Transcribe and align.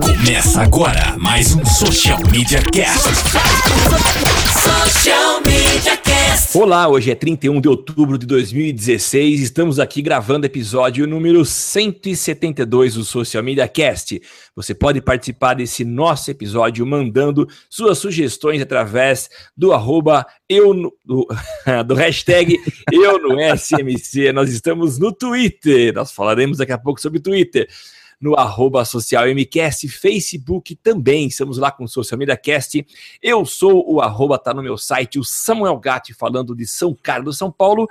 Começa 0.00 0.62
agora 0.62 1.18
mais 1.18 1.54
um 1.54 1.62
Social 1.66 2.18
Media 2.30 2.62
Cast. 2.62 3.08
Social 4.48 5.42
Media 5.42 5.96
Cast. 5.98 6.56
Olá, 6.56 6.88
hoje 6.88 7.10
é 7.10 7.14
31 7.14 7.60
de 7.60 7.68
outubro 7.68 8.16
de 8.16 8.24
2016. 8.24 9.42
Estamos 9.42 9.78
aqui 9.78 10.00
gravando 10.00 10.46
episódio 10.46 11.06
número 11.06 11.44
172 11.44 12.94
do 12.94 13.04
Social 13.04 13.42
Media 13.42 13.68
Cast. 13.68 14.22
Você 14.56 14.74
pode 14.74 15.02
participar 15.02 15.54
desse 15.54 15.84
nosso 15.84 16.30
episódio 16.30 16.86
mandando 16.86 17.46
suas 17.68 17.98
sugestões 17.98 18.62
através 18.62 19.28
do 19.54 19.72
arroba 19.72 20.26
eu 20.48 20.72
no, 20.72 20.92
do, 21.04 21.28
do 21.86 21.94
hashtag 21.94 22.58
eu 22.90 23.18
no 23.18 23.36
SMC. 23.38 24.32
Nós 24.32 24.50
estamos 24.50 24.98
no 24.98 25.12
Twitter. 25.12 25.92
Nós 25.92 26.12
falaremos 26.12 26.58
daqui 26.58 26.72
a 26.72 26.78
pouco 26.78 27.00
sobre 27.00 27.20
Twitter 27.20 27.68
no 28.22 28.36
arroba 28.36 28.84
social 28.84 29.24
MCast, 29.26 29.88
Facebook 29.88 30.76
também, 30.76 31.26
estamos 31.26 31.58
lá 31.58 31.72
com 31.72 31.82
o 31.82 31.88
Social 31.88 32.16
Media 32.16 32.36
Cast. 32.36 32.86
Eu 33.20 33.44
sou 33.44 33.84
o 33.92 34.00
arroba, 34.00 34.38
tá 34.38 34.54
no 34.54 34.62
meu 34.62 34.78
site, 34.78 35.18
o 35.18 35.24
Samuel 35.24 35.76
Gatti, 35.78 36.14
falando 36.14 36.54
de 36.54 36.64
São 36.64 36.94
Carlos, 36.94 37.36
São 37.36 37.50
Paulo. 37.50 37.88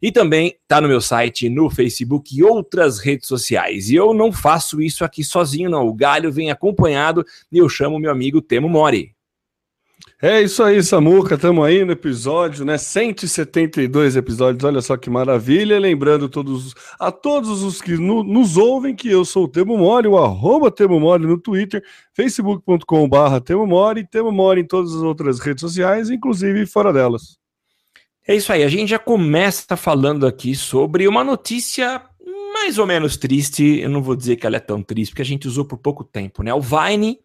E 0.00 0.12
também 0.12 0.56
tá 0.68 0.80
no 0.80 0.86
meu 0.86 1.00
site, 1.00 1.48
no 1.48 1.68
Facebook 1.68 2.36
e 2.36 2.44
outras 2.44 3.00
redes 3.00 3.26
sociais. 3.26 3.90
E 3.90 3.96
eu 3.96 4.14
não 4.14 4.30
faço 4.30 4.80
isso 4.80 5.04
aqui 5.04 5.24
sozinho, 5.24 5.68
não. 5.68 5.88
O 5.88 5.94
Galho 5.94 6.30
vem 6.30 6.50
acompanhado 6.50 7.24
e 7.50 7.58
eu 7.58 7.68
chamo 7.68 7.98
meu 7.98 8.12
amigo 8.12 8.40
Temo 8.40 8.68
Mori. 8.68 9.14
É 10.22 10.40
isso 10.40 10.62
aí, 10.62 10.82
Samuca. 10.82 11.34
Estamos 11.34 11.64
aí 11.66 11.84
no 11.84 11.92
episódio, 11.92 12.64
né? 12.64 12.78
172 12.78 14.16
episódios. 14.16 14.64
Olha 14.64 14.80
só 14.80 14.96
que 14.96 15.10
maravilha. 15.10 15.78
Lembrando 15.78 16.28
todos, 16.28 16.72
a 16.98 17.10
todos 17.10 17.62
os 17.62 17.82
que 17.82 17.96
no, 17.96 18.22
nos 18.22 18.56
ouvem 18.56 18.94
que 18.94 19.10
eu 19.10 19.24
sou 19.24 19.44
o 19.44 19.48
Temo 19.48 19.76
Mori, 19.76 20.06
o 20.06 20.16
arroba 20.16 20.70
Temo 20.70 21.00
Mori 21.00 21.26
no 21.26 21.38
Twitter, 21.38 21.82
facebook.com.br 22.14 23.40
Temo 23.44 23.66
Mori, 23.66 24.06
Temo 24.06 24.30
Mori 24.30 24.60
em 24.60 24.66
todas 24.66 24.94
as 24.94 25.02
outras 25.02 25.40
redes 25.40 25.60
sociais, 25.60 26.08
inclusive 26.08 26.64
fora 26.64 26.92
delas. 26.92 27.36
É 28.26 28.34
isso 28.34 28.52
aí. 28.52 28.62
A 28.62 28.68
gente 28.68 28.90
já 28.90 28.98
começa 28.98 29.76
falando 29.76 30.26
aqui 30.26 30.54
sobre 30.54 31.08
uma 31.08 31.24
notícia 31.24 32.00
mais 32.54 32.78
ou 32.78 32.86
menos 32.86 33.16
triste. 33.16 33.80
Eu 33.80 33.90
não 33.90 34.00
vou 34.00 34.14
dizer 34.14 34.36
que 34.36 34.46
ela 34.46 34.56
é 34.56 34.60
tão 34.60 34.80
triste, 34.80 35.10
porque 35.10 35.22
a 35.22 35.26
gente 35.26 35.48
usou 35.48 35.64
por 35.64 35.76
pouco 35.76 36.04
tempo, 36.04 36.42
né? 36.42 36.54
O 36.54 36.60
Vine 36.60 37.18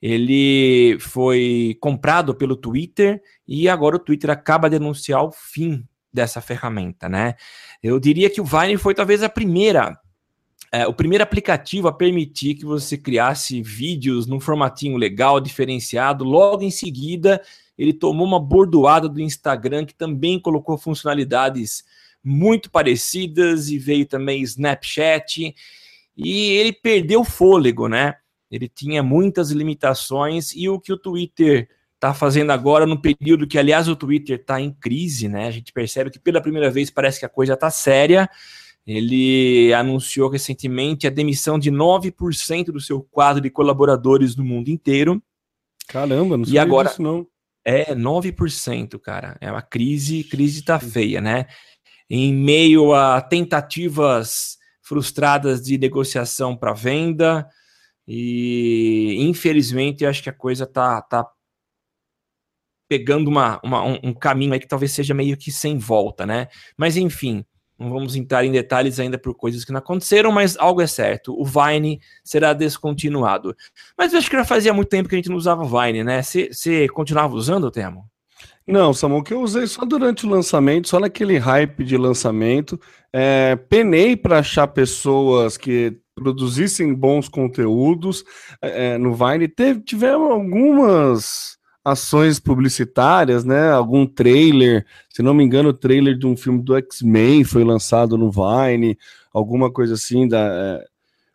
ele 0.00 0.98
foi 0.98 1.76
comprado 1.80 2.34
pelo 2.34 2.56
Twitter 2.56 3.22
e 3.46 3.68
agora 3.68 3.96
o 3.96 4.00
Twitter 4.00 4.30
acaba 4.30 4.70
de 4.70 4.76
anunciar 4.76 5.22
o 5.22 5.30
fim 5.30 5.86
dessa 6.12 6.40
ferramenta, 6.40 7.08
né? 7.08 7.34
Eu 7.82 8.00
diria 8.00 8.30
que 8.30 8.40
o 8.40 8.44
Vine 8.44 8.76
foi 8.76 8.94
talvez 8.94 9.22
a 9.22 9.28
primeira, 9.28 9.98
é, 10.72 10.86
o 10.86 10.94
primeiro 10.94 11.22
aplicativo 11.22 11.86
a 11.86 11.92
permitir 11.92 12.54
que 12.54 12.64
você 12.64 12.96
criasse 12.96 13.62
vídeos 13.62 14.26
num 14.26 14.40
formatinho 14.40 14.96
legal, 14.96 15.40
diferenciado. 15.40 16.24
Logo 16.24 16.62
em 16.62 16.70
seguida, 16.70 17.40
ele 17.76 17.92
tomou 17.92 18.26
uma 18.26 18.40
bordoada 18.40 19.08
do 19.08 19.20
Instagram 19.20 19.84
que 19.84 19.94
também 19.94 20.40
colocou 20.40 20.76
funcionalidades 20.78 21.84
muito 22.22 22.70
parecidas 22.70 23.68
e 23.68 23.78
veio 23.78 24.06
também 24.06 24.42
Snapchat 24.42 25.54
e 26.16 26.50
ele 26.52 26.72
perdeu 26.72 27.20
o 27.20 27.24
fôlego, 27.24 27.88
né? 27.88 28.16
Ele 28.50 28.68
tinha 28.68 29.02
muitas 29.02 29.50
limitações 29.50 30.52
e 30.54 30.68
o 30.68 30.80
que 30.80 30.92
o 30.92 30.98
Twitter 30.98 31.68
está 31.94 32.14
fazendo 32.14 32.50
agora, 32.50 32.86
no 32.86 33.00
período 33.00 33.46
que, 33.46 33.58
aliás, 33.58 33.86
o 33.86 33.94
Twitter 33.94 34.40
está 34.40 34.60
em 34.60 34.72
crise, 34.72 35.28
né? 35.28 35.46
A 35.46 35.50
gente 35.50 35.72
percebe 35.72 36.10
que 36.10 36.18
pela 36.18 36.40
primeira 36.40 36.70
vez 36.70 36.90
parece 36.90 37.20
que 37.20 37.26
a 37.26 37.28
coisa 37.28 37.52
está 37.52 37.70
séria. 37.70 38.28
Ele 38.86 39.72
anunciou 39.74 40.30
recentemente 40.30 41.06
a 41.06 41.10
demissão 41.10 41.58
de 41.58 41.70
9% 41.70 42.66
do 42.66 42.80
seu 42.80 43.02
quadro 43.02 43.42
de 43.42 43.50
colaboradores 43.50 44.34
no 44.34 44.42
mundo 44.42 44.68
inteiro. 44.68 45.22
Caramba, 45.86 46.38
não 46.38 46.44
sei 46.44 46.54
e 46.54 46.58
agora, 46.58 46.88
disso, 46.88 47.02
não. 47.02 47.26
É, 47.62 47.94
9%, 47.94 48.98
cara. 48.98 49.36
É 49.38 49.50
uma 49.50 49.62
crise, 49.62 50.24
crise 50.24 50.62
tá 50.62 50.80
feia, 50.80 51.20
né? 51.20 51.46
Em 52.08 52.34
meio 52.34 52.94
a 52.94 53.20
tentativas 53.20 54.56
frustradas 54.80 55.62
de 55.62 55.76
negociação 55.76 56.56
para 56.56 56.72
venda, 56.72 57.46
e 58.06 59.16
infelizmente 59.20 60.04
acho 60.04 60.22
que 60.22 60.30
a 60.30 60.32
coisa 60.32 60.66
tá, 60.66 61.00
tá 61.02 61.30
pegando 62.88 63.28
uma, 63.28 63.60
uma 63.62 63.84
um, 63.84 63.98
um, 64.02 64.12
caminho 64.14 64.52
aí 64.52 64.58
que 64.58 64.66
talvez 64.66 64.90
seja 64.92 65.14
meio 65.14 65.36
que 65.36 65.52
sem 65.52 65.78
volta, 65.78 66.26
né? 66.26 66.48
Mas 66.76 66.96
enfim, 66.96 67.44
não 67.78 67.88
vamos 67.88 68.16
entrar 68.16 68.44
em 68.44 68.50
detalhes 68.50 68.98
ainda 68.98 69.16
por 69.16 69.32
coisas 69.34 69.64
que 69.64 69.70
não 69.70 69.78
aconteceram, 69.78 70.32
mas 70.32 70.56
algo 70.58 70.82
é 70.82 70.88
certo: 70.88 71.40
o 71.40 71.44
Vine 71.44 72.00
será 72.24 72.52
descontinuado. 72.52 73.56
Mas 73.96 74.12
eu 74.12 74.18
acho 74.18 74.28
que 74.28 74.36
já 74.36 74.44
fazia 74.44 74.74
muito 74.74 74.88
tempo 74.88 75.08
que 75.08 75.14
a 75.14 75.18
gente 75.18 75.30
não 75.30 75.36
usava 75.36 75.64
Vine, 75.64 76.02
né? 76.02 76.20
Você 76.20 76.88
continuava 76.88 77.34
usando, 77.36 77.70
Temo? 77.70 78.09
Não, 78.70 78.94
Samuel, 78.94 79.22
que 79.22 79.34
eu 79.34 79.40
usei 79.40 79.66
só 79.66 79.84
durante 79.84 80.24
o 80.24 80.28
lançamento, 80.28 80.88
só 80.88 81.00
naquele 81.00 81.38
hype 81.38 81.84
de 81.84 81.96
lançamento. 81.96 82.80
É, 83.12 83.56
penei 83.56 84.16
para 84.16 84.38
achar 84.38 84.68
pessoas 84.68 85.56
que 85.56 85.98
produzissem 86.14 86.94
bons 86.94 87.28
conteúdos 87.28 88.24
é, 88.62 88.96
no 88.98 89.14
Vine. 89.14 89.48
Teve, 89.48 89.80
tiveram 89.80 90.30
algumas 90.30 91.58
ações 91.84 92.38
publicitárias, 92.38 93.44
né? 93.44 93.70
Algum 93.70 94.06
trailer, 94.06 94.86
se 95.08 95.22
não 95.22 95.34
me 95.34 95.42
engano, 95.42 95.70
o 95.70 95.74
trailer 95.74 96.16
de 96.16 96.26
um 96.26 96.36
filme 96.36 96.62
do 96.62 96.76
X-Men 96.76 97.42
foi 97.42 97.64
lançado 97.64 98.16
no 98.16 98.30
Vine, 98.30 98.96
alguma 99.32 99.70
coisa 99.70 99.94
assim 99.94 100.28
da. 100.28 100.38
É, 100.38 100.84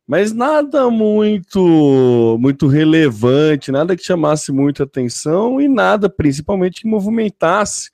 mas 0.08 0.32
nada 0.32 0.90
muito 0.90 2.38
muito 2.40 2.68
relevante, 2.68 3.72
nada 3.72 3.96
que 3.96 4.04
chamasse 4.04 4.52
muita 4.52 4.84
atenção 4.84 5.60
e 5.60 5.68
nada 5.68 6.10
principalmente 6.10 6.82
que 6.82 6.88
movimentasse 6.88 7.90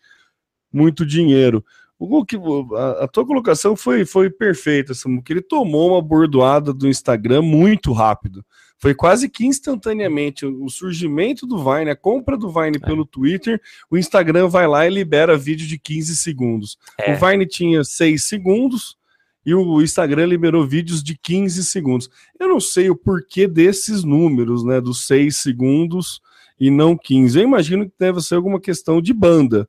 muito 0.72 1.05
dinheiro. 1.05 1.63
O 1.97 2.25
que 2.25 2.35
a, 2.35 3.03
a, 3.03 3.07
tua 3.07 3.25
colocação 3.25 3.75
foi, 3.75 4.05
foi 4.05 4.27
perfeita, 4.27 4.91
Samu, 4.91 5.22
que 5.22 5.31
ele 5.31 5.41
tomou 5.41 5.91
uma 5.91 6.01
bordoada 6.01 6.73
do 6.73 6.88
Instagram 6.88 7.44
muito 7.44 7.94
rápido. 7.94 8.43
Foi 8.79 8.95
quase 8.95 9.29
que 9.29 9.45
instantaneamente 9.45 10.43
o 10.43 10.67
surgimento 10.67 11.45
do 11.45 11.63
Vine, 11.63 11.91
a 11.91 11.95
compra 11.95 12.35
do 12.35 12.51
Vine 12.51 12.78
é. 12.78 12.79
pelo 12.79 13.05
Twitter, 13.05 13.61
o 13.91 13.95
Instagram 13.95 14.47
vai 14.47 14.67
lá 14.67 14.88
e 14.88 14.89
libera 14.89 15.38
vídeo 15.38 15.67
de 15.67 15.78
15 15.78 16.17
segundos. 16.17 16.79
É. 16.97 17.13
O 17.13 17.19
Vine 17.19 17.45
tinha 17.45 17.83
6 17.83 18.23
segundos 18.23 18.97
e 19.46 19.56
o 19.56 19.81
Instagram 19.81 20.25
liberou 20.25 20.66
vídeos 20.68 21.02
de 21.03 21.18
15 21.18 21.63
segundos. 21.66 22.09
Eu 22.40 22.47
não 22.47 22.59
sei 22.59 22.90
o 22.90 22.96
porquê 22.96 23.47
desses 23.47 24.03
números, 24.03 24.63
né, 24.63 24.79
dos 24.79 25.07
6 25.07 25.35
segundos 25.38 26.22
e 26.59 26.69
não 26.69 26.96
15. 26.96 27.40
Eu 27.40 27.44
imagino 27.44 27.85
que 27.85 27.94
deve 27.97 28.22
ser 28.22 28.35
alguma 28.35 28.59
questão 28.59 29.02
de 29.02 29.13
banda. 29.13 29.68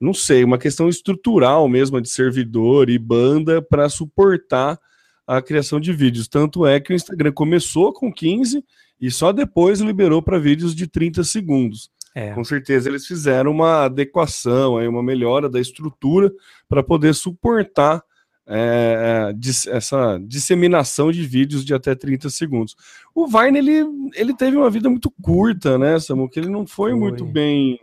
Não 0.00 0.14
sei, 0.14 0.44
uma 0.44 0.58
questão 0.58 0.88
estrutural 0.88 1.68
mesmo 1.68 2.00
de 2.00 2.08
servidor 2.08 2.88
e 2.88 2.98
banda 2.98 3.60
para 3.60 3.88
suportar 3.88 4.78
a 5.26 5.40
criação 5.42 5.80
de 5.80 5.92
vídeos. 5.92 6.28
Tanto 6.28 6.66
é 6.66 6.78
que 6.80 6.92
o 6.92 6.94
Instagram 6.94 7.32
começou 7.32 7.92
com 7.92 8.12
15 8.12 8.64
e 9.00 9.10
só 9.10 9.32
depois 9.32 9.80
liberou 9.80 10.22
para 10.22 10.38
vídeos 10.38 10.74
de 10.74 10.86
30 10.86 11.24
segundos. 11.24 11.90
É. 12.14 12.32
Com 12.32 12.44
certeza 12.44 12.88
eles 12.88 13.06
fizeram 13.06 13.50
uma 13.50 13.84
adequação, 13.84 14.76
aí, 14.76 14.86
uma 14.86 15.02
melhora 15.02 15.48
da 15.48 15.60
estrutura 15.60 16.30
para 16.68 16.82
poder 16.82 17.14
suportar 17.14 18.02
é, 18.46 19.32
é 19.32 19.76
essa 19.76 20.18
disseminação 20.26 21.12
de 21.12 21.22
vídeos 21.22 21.64
de 21.64 21.72
até 21.72 21.94
30 21.94 22.28
segundos. 22.28 22.76
O 23.14 23.26
Vine 23.26 23.58
ele, 23.58 23.84
ele 24.14 24.34
teve 24.34 24.56
uma 24.56 24.68
vida 24.68 24.90
muito 24.90 25.10
curta, 25.22 25.78
né, 25.78 25.98
Samu? 25.98 26.28
Que 26.28 26.40
ele 26.40 26.48
não 26.48 26.66
foi, 26.66 26.90
foi. 26.90 27.00
muito 27.00 27.24
bem 27.24 27.78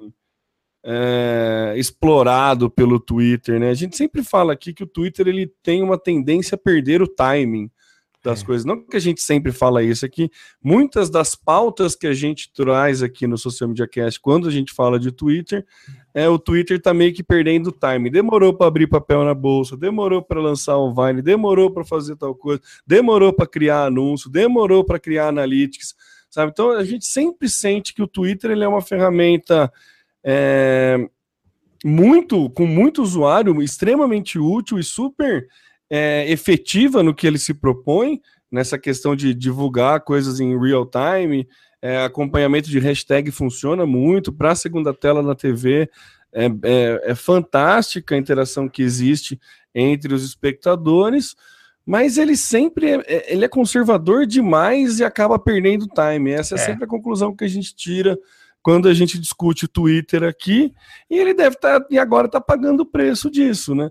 é, 0.83 1.73
explorado 1.77 2.69
pelo 2.69 2.99
Twitter, 2.99 3.59
né? 3.59 3.69
A 3.69 3.73
gente 3.73 3.95
sempre 3.95 4.23
fala 4.23 4.53
aqui 4.53 4.73
que 4.73 4.83
o 4.83 4.87
Twitter 4.87 5.27
ele 5.27 5.51
tem 5.63 5.81
uma 5.81 5.97
tendência 5.97 6.55
a 6.55 6.59
perder 6.59 7.01
o 7.01 7.07
timing 7.07 7.69
das 8.23 8.41
é. 8.41 8.45
coisas. 8.45 8.65
Não 8.65 8.85
que 8.85 8.97
a 8.97 8.99
gente 8.99 9.21
sempre 9.21 9.51
fala 9.51 9.81
isso 9.83 10.05
aqui, 10.05 10.29
muitas 10.63 11.09
das 11.09 11.35
pautas 11.35 11.95
que 11.95 12.07
a 12.07 12.13
gente 12.13 12.51
traz 12.53 13.01
aqui 13.01 13.25
no 13.27 13.37
Social 13.37 13.69
Media 13.69 13.87
Cast, 13.87 14.19
quando 14.19 14.47
a 14.47 14.51
gente 14.51 14.73
fala 14.73 14.99
de 14.99 15.11
Twitter, 15.11 15.65
é 16.13 16.27
o 16.27 16.37
Twitter 16.37 16.81
tá 16.81 16.93
meio 16.93 17.13
que 17.13 17.23
perdendo 17.23 17.67
o 17.67 17.71
time. 17.71 18.09
Demorou 18.09 18.53
para 18.53 18.67
abrir 18.67 18.87
papel 18.87 19.23
na 19.23 19.33
bolsa, 19.33 19.77
demorou 19.77 20.21
para 20.21 20.39
lançar 20.39 20.77
um 20.77 20.93
Vine, 20.93 21.21
demorou 21.21 21.71
para 21.71 21.83
fazer 21.83 22.15
tal 22.15 22.35
coisa, 22.35 22.61
demorou 22.85 23.31
para 23.31 23.47
criar 23.47 23.85
anúncio, 23.85 24.29
demorou 24.29 24.83
para 24.83 24.99
criar 24.99 25.27
analytics, 25.27 25.95
sabe? 26.29 26.51
Então 26.51 26.71
a 26.71 26.83
gente 26.83 27.05
sempre 27.05 27.47
sente 27.47 27.93
que 27.93 28.01
o 28.01 28.07
Twitter 28.07 28.51
ele 28.51 28.63
é 28.63 28.67
uma 28.67 28.81
ferramenta 28.81 29.71
é, 30.23 31.09
muito 31.85 32.49
com 32.49 32.65
muito 32.65 33.01
usuário, 33.01 33.61
extremamente 33.61 34.37
útil 34.37 34.77
e 34.77 34.83
super 34.83 35.47
é, 35.89 36.29
efetiva 36.31 37.01
no 37.01 37.13
que 37.13 37.25
ele 37.25 37.39
se 37.39 37.53
propõe, 37.53 38.21
nessa 38.51 38.77
questão 38.77 39.15
de 39.15 39.33
divulgar 39.33 40.01
coisas 40.01 40.39
em 40.39 40.57
real 40.59 40.85
time, 40.85 41.47
é, 41.81 42.03
acompanhamento 42.03 42.69
de 42.69 42.79
hashtag 42.79 43.31
funciona 43.31 43.85
muito, 43.85 44.31
para 44.33 44.51
a 44.51 44.55
segunda 44.55 44.93
tela 44.93 45.21
na 45.21 45.35
TV 45.35 45.89
é, 46.31 46.45
é, 46.45 47.01
é, 47.11 47.15
fantástica 47.15 48.13
a 48.13 48.17
interação 48.17 48.67
que 48.67 48.83
existe 48.83 49.39
entre 49.73 50.13
os 50.13 50.23
espectadores, 50.23 51.35
mas 51.85 52.17
ele 52.17 52.35
sempre 52.35 52.91
é, 52.91 53.03
é, 53.07 53.33
ele 53.33 53.45
é 53.45 53.47
conservador 53.47 54.25
demais 54.25 54.99
e 54.99 55.03
acaba 55.03 55.39
perdendo 55.39 55.87
time. 55.87 56.31
Essa 56.31 56.55
é, 56.55 56.59
é, 56.59 56.65
sempre 56.65 56.83
a 56.83 56.87
conclusão 56.87 57.35
que 57.35 57.43
a 57.43 57.47
gente 57.47 57.75
tira 57.75 58.17
quando 58.61 58.87
a 58.87 58.93
gente 58.93 59.17
discute 59.17 59.65
o 59.65 59.69
Twitter 59.69 60.23
aqui, 60.23 60.73
e 61.09 61.17
ele 61.17 61.33
deve 61.33 61.55
estar, 61.55 61.79
tá, 61.79 61.87
e 61.89 61.97
agora 61.97 62.27
está 62.27 62.41
pagando 62.41 62.81
o 62.81 62.85
preço 62.85 63.31
disso, 63.31 63.73
né? 63.73 63.89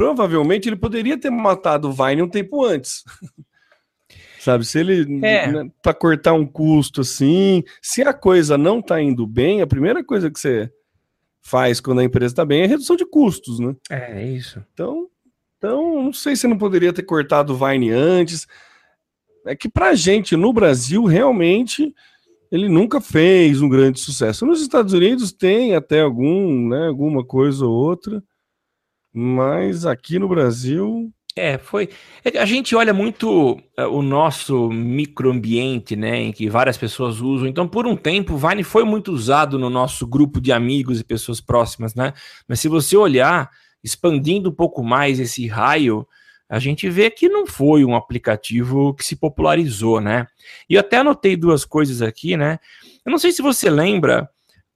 Provavelmente 0.00 0.66
ele 0.66 0.76
poderia 0.76 1.18
ter 1.18 1.28
matado 1.28 1.90
o 1.90 1.92
Vine 1.92 2.22
um 2.22 2.28
tempo 2.28 2.64
antes. 2.64 3.04
Sabe, 4.40 4.64
se 4.64 4.78
ele 4.78 5.20
é. 5.22 5.52
né, 5.52 5.70
para 5.82 5.92
cortar 5.92 6.32
um 6.32 6.46
custo 6.46 7.02
assim, 7.02 7.62
se 7.82 8.00
a 8.00 8.14
coisa 8.14 8.56
não 8.56 8.78
está 8.78 8.98
indo 9.02 9.26
bem, 9.26 9.60
a 9.60 9.66
primeira 9.66 10.02
coisa 10.02 10.30
que 10.30 10.40
você 10.40 10.72
faz 11.42 11.82
quando 11.82 11.98
a 11.98 12.04
empresa 12.04 12.32
está 12.32 12.46
bem 12.46 12.62
é 12.62 12.66
redução 12.66 12.96
de 12.96 13.04
custos, 13.04 13.60
né? 13.60 13.76
É, 13.90 14.22
é 14.22 14.26
isso. 14.26 14.64
Então, 14.72 15.06
então, 15.58 16.02
não 16.02 16.14
sei 16.14 16.34
se 16.34 16.48
não 16.48 16.56
poderia 16.56 16.94
ter 16.94 17.02
cortado 17.02 17.52
o 17.52 17.56
Vine 17.56 17.90
antes. 17.90 18.46
É 19.44 19.54
que 19.54 19.68
pra 19.68 19.94
gente 19.94 20.34
no 20.34 20.50
Brasil, 20.50 21.04
realmente, 21.04 21.94
ele 22.50 22.70
nunca 22.70 23.02
fez 23.02 23.60
um 23.60 23.68
grande 23.68 24.00
sucesso. 24.00 24.46
Nos 24.46 24.62
Estados 24.62 24.94
Unidos 24.94 25.30
tem 25.30 25.74
até 25.74 26.00
algum, 26.00 26.70
né, 26.70 26.86
alguma 26.86 27.22
coisa 27.22 27.66
ou 27.66 27.72
outra, 27.72 28.24
mas 29.12 29.84
aqui 29.86 30.18
no 30.18 30.28
Brasil 30.28 31.12
é, 31.36 31.58
foi. 31.58 31.88
É 32.24 32.38
a 32.38 32.44
gente 32.44 32.74
olha 32.74 32.92
muito 32.92 33.52
uh, 33.52 33.86
o 33.90 34.02
nosso 34.02 34.68
microambiente, 34.68 35.94
né, 35.94 36.20
em 36.20 36.32
que 36.32 36.48
várias 36.48 36.76
pessoas 36.76 37.20
usam. 37.20 37.46
Então, 37.46 37.68
por 37.68 37.86
um 37.86 37.96
tempo, 37.96 38.34
o 38.34 38.36
Vine 38.36 38.64
foi 38.64 38.84
muito 38.84 39.12
usado 39.12 39.58
no 39.58 39.70
nosso 39.70 40.06
grupo 40.06 40.40
de 40.40 40.52
amigos 40.52 40.98
e 40.98 41.04
pessoas 41.04 41.40
próximas, 41.40 41.94
né? 41.94 42.12
Mas 42.48 42.60
se 42.60 42.68
você 42.68 42.96
olhar, 42.96 43.48
expandindo 43.82 44.50
um 44.50 44.54
pouco 44.54 44.82
mais 44.82 45.20
esse 45.20 45.46
raio, 45.46 46.06
a 46.48 46.58
gente 46.58 46.90
vê 46.90 47.08
que 47.10 47.28
não 47.28 47.46
foi 47.46 47.84
um 47.84 47.94
aplicativo 47.94 48.92
que 48.94 49.04
se 49.04 49.14
popularizou, 49.14 50.00
né? 50.00 50.26
E 50.68 50.74
eu 50.74 50.80
até 50.80 50.96
anotei 50.96 51.36
duas 51.36 51.64
coisas 51.64 52.02
aqui, 52.02 52.36
né? 52.36 52.58
Eu 53.06 53.12
não 53.12 53.18
sei 53.18 53.30
se 53.30 53.40
você 53.40 53.70
lembra 53.70 54.28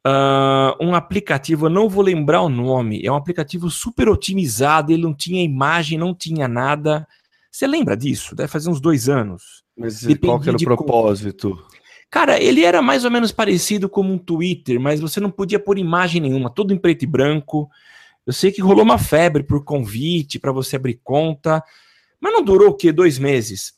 Uh, 0.06 0.76
um 0.84 0.94
aplicativo, 0.94 1.66
eu 1.66 1.70
não 1.70 1.88
vou 1.88 2.04
lembrar 2.04 2.42
o 2.42 2.48
nome, 2.50 3.00
é 3.02 3.10
um 3.10 3.16
aplicativo 3.16 3.70
super 3.70 4.06
otimizado, 4.06 4.92
ele 4.92 5.02
não 5.02 5.14
tinha 5.14 5.42
imagem, 5.42 5.98
não 5.98 6.14
tinha 6.14 6.46
nada. 6.46 7.08
Você 7.50 7.66
lembra 7.66 7.96
disso? 7.96 8.34
Deve 8.34 8.48
fazer 8.48 8.68
uns 8.68 8.80
dois 8.80 9.08
anos. 9.08 9.62
Mas 9.76 10.02
Dependia 10.02 10.28
qual 10.28 10.40
que 10.40 10.48
era 10.50 10.56
o 10.56 10.76
propósito? 10.76 11.58
Cara, 12.10 12.40
ele 12.40 12.64
era 12.64 12.82
mais 12.82 13.04
ou 13.04 13.10
menos 13.10 13.32
parecido 13.32 13.88
com 13.88 14.02
um 14.02 14.18
Twitter, 14.18 14.78
mas 14.78 15.00
você 15.00 15.18
não 15.20 15.30
podia 15.30 15.58
pôr 15.58 15.78
imagem 15.78 16.20
nenhuma, 16.20 16.50
tudo 16.50 16.74
em 16.74 16.78
preto 16.78 17.02
e 17.02 17.06
branco. 17.06 17.68
Eu 18.26 18.32
sei 18.32 18.52
que 18.52 18.60
rolou 18.60 18.84
uma 18.84 18.98
febre 18.98 19.42
por 19.42 19.64
convite 19.64 20.38
para 20.38 20.52
você 20.52 20.76
abrir 20.76 21.00
conta, 21.02 21.62
mas 22.20 22.32
não 22.32 22.42
durou 22.42 22.68
o 22.68 22.74
quê? 22.74 22.92
Dois 22.92 23.18
meses. 23.18 23.74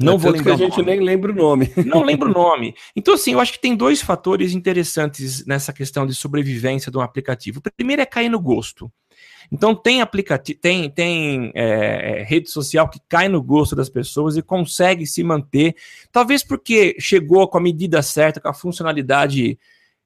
Não 0.00 0.14
é 0.14 0.18
vou 0.18 0.32
lembrar. 0.32 0.56
Que 0.56 0.62
a 0.62 0.66
gente 0.66 0.82
nem 0.82 1.00
lembra 1.00 1.30
o 1.30 1.34
nome. 1.34 1.70
Não 1.84 2.02
lembro 2.02 2.30
o 2.30 2.32
nome. 2.32 2.74
Então, 2.96 3.14
assim, 3.14 3.32
eu 3.32 3.40
acho 3.40 3.52
que 3.52 3.60
tem 3.60 3.76
dois 3.76 4.00
fatores 4.00 4.54
interessantes 4.54 5.44
nessa 5.44 5.72
questão 5.72 6.06
de 6.06 6.14
sobrevivência 6.14 6.90
de 6.90 6.96
um 6.98 7.02
aplicativo. 7.02 7.60
O 7.60 7.72
primeiro 7.76 8.00
é 8.02 8.06
cair 8.06 8.28
no 8.28 8.40
gosto. 8.40 8.90
Então 9.52 9.74
tem 9.74 10.00
aplicativo, 10.00 10.60
tem, 10.60 10.88
tem 10.88 11.50
é, 11.54 12.20
é, 12.20 12.22
rede 12.22 12.48
social 12.48 12.88
que 12.88 13.00
cai 13.08 13.28
no 13.28 13.42
gosto 13.42 13.74
das 13.74 13.88
pessoas 13.88 14.36
e 14.36 14.42
consegue 14.42 15.04
se 15.06 15.24
manter, 15.24 15.74
talvez 16.12 16.44
porque 16.44 16.94
chegou 17.00 17.48
com 17.48 17.58
a 17.58 17.60
medida 17.60 18.00
certa, 18.00 18.40
com 18.40 18.48
a 18.48 18.54
funcionalidade 18.54 19.58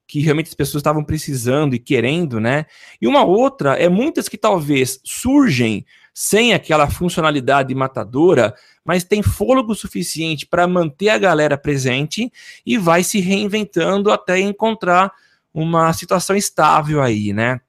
que 0.07 0.19
realmente 0.19 0.47
as 0.47 0.53
pessoas 0.53 0.81
estavam 0.81 1.03
precisando 1.03 1.75
e 1.75 1.79
querendo, 1.79 2.39
né? 2.39 2.65
E 3.01 3.07
uma 3.07 3.23
outra 3.23 3.73
é 3.73 3.89
muitas 3.89 4.27
que 4.27 4.37
talvez 4.37 4.99
surgem 5.03 5.85
sem 6.17 6.53
aquela 6.53 6.89
funcionalidade 6.89 7.75
matadora, 7.75 8.55
mas 8.85 9.03
tem 9.03 9.21
fôlego 9.21 9.75
suficiente 9.75 10.45
para 10.45 10.65
manter 10.65 11.09
a 11.09 11.17
galera 11.17 11.57
presente 11.57 12.31
e 12.65 12.77
vai 12.77 13.03
se 13.03 13.19
reinventando 13.19 14.09
até 14.09 14.39
encontrar 14.39 15.11
uma 15.53 15.91
situação 15.91 16.33
estável 16.33 17.01
aí, 17.01 17.33
né? 17.33 17.59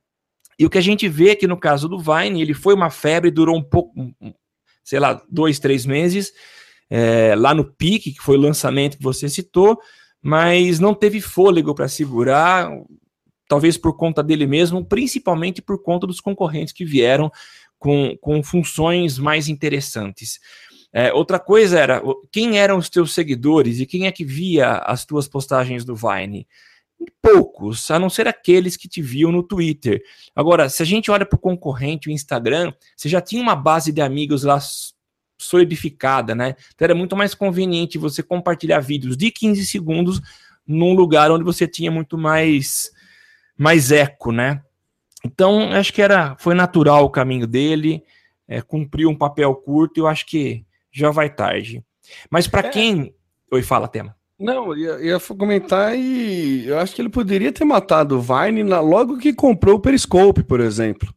E 0.56 0.64
o 0.64 0.70
que 0.70 0.78
a 0.78 0.82
gente 0.82 1.08
vê 1.08 1.32
aqui 1.32 1.44
no 1.48 1.56
caso 1.56 1.88
do 1.88 1.98
Vine, 1.98 2.40
ele 2.40 2.54
foi 2.54 2.72
uma 2.72 2.88
febre, 2.88 3.32
durou 3.32 3.56
um 3.56 3.62
pouco, 3.62 4.14
sei 4.84 5.00
lá, 5.00 5.20
dois, 5.28 5.58
três 5.58 5.84
meses, 5.84 6.32
é, 6.88 7.34
lá 7.34 7.52
no 7.52 7.64
pique, 7.64 8.12
que 8.12 8.22
foi 8.22 8.36
o 8.36 8.40
lançamento 8.40 8.96
que 8.96 9.02
você 9.02 9.28
citou, 9.28 9.76
mas 10.22 10.78
não 10.78 10.94
teve 10.94 11.20
fôlego 11.20 11.74
para 11.74 11.88
segurar, 11.88 12.70
talvez 13.48 13.76
por 13.76 13.96
conta 13.96 14.22
dele 14.22 14.46
mesmo, 14.46 14.84
principalmente 14.84 15.60
por 15.60 15.82
conta 15.82 16.06
dos 16.06 16.20
concorrentes 16.20 16.72
que 16.72 16.84
vieram 16.84 17.30
com, 17.78 18.16
com 18.20 18.42
funções 18.42 19.18
mais 19.18 19.48
interessantes. 19.48 20.38
É, 20.92 21.12
outra 21.12 21.38
coisa 21.38 21.78
era 21.78 22.02
quem 22.32 22.58
eram 22.58 22.78
os 22.78 22.88
teus 22.88 23.12
seguidores 23.12 23.80
e 23.80 23.86
quem 23.86 24.06
é 24.06 24.12
que 24.12 24.24
via 24.24 24.78
as 24.78 25.04
tuas 25.04 25.28
postagens 25.28 25.84
do 25.84 25.94
Vine? 25.94 26.46
Poucos, 27.20 27.90
a 27.90 27.98
não 27.98 28.08
ser 28.08 28.26
aqueles 28.26 28.76
que 28.76 28.88
te 28.88 29.02
viam 29.02 29.30
no 29.30 29.42
Twitter. 29.42 30.02
Agora, 30.34 30.68
se 30.68 30.82
a 30.82 30.86
gente 30.86 31.10
olha 31.10 31.26
para 31.26 31.36
o 31.36 31.40
concorrente, 31.40 32.08
o 32.08 32.12
Instagram, 32.12 32.72
você 32.96 33.08
já 33.08 33.20
tinha 33.20 33.42
uma 33.42 33.54
base 33.54 33.92
de 33.92 34.00
amigos 34.00 34.42
lá 34.42 34.58
solidificada, 35.38 36.34
né? 36.34 36.56
Então 36.74 36.86
era 36.86 36.94
muito 36.94 37.14
mais 37.14 37.34
conveniente 37.34 37.98
você 37.98 38.22
compartilhar 38.22 38.80
vídeos 38.80 39.16
de 39.16 39.30
15 39.30 39.66
segundos 39.66 40.20
num 40.66 40.94
lugar 40.94 41.30
onde 41.30 41.44
você 41.44 41.68
tinha 41.68 41.90
muito 41.90 42.16
mais 42.16 42.90
mais 43.58 43.90
eco, 43.90 44.32
né? 44.32 44.62
Então, 45.26 45.72
acho 45.72 45.92
que 45.92 46.00
era 46.00 46.36
foi 46.38 46.54
natural 46.54 47.04
o 47.04 47.10
caminho 47.10 47.46
dele, 47.46 48.02
é, 48.46 48.62
cumpriu 48.62 49.10
um 49.10 49.16
papel 49.16 49.54
curto, 49.54 49.98
e 49.98 50.00
eu 50.00 50.06
acho 50.06 50.24
que 50.24 50.64
já 50.92 51.10
vai 51.10 51.28
tarde. 51.28 51.82
Mas 52.30 52.46
para 52.46 52.68
é. 52.68 52.70
quem. 52.70 53.14
Oi, 53.50 53.62
fala, 53.62 53.88
tema. 53.88 54.14
Não, 54.38 54.76
ia, 54.76 55.00
ia 55.00 55.20
comentar 55.20 55.96
e 55.96 56.66
eu 56.66 56.78
acho 56.78 56.94
que 56.94 57.00
ele 57.00 57.08
poderia 57.08 57.50
ter 57.50 57.64
matado 57.64 58.18
o 58.18 58.20
Vine 58.20 58.62
na, 58.62 58.80
logo 58.80 59.18
que 59.18 59.32
comprou 59.32 59.76
o 59.76 59.80
Periscope, 59.80 60.42
por 60.42 60.60
exemplo. 60.60 61.12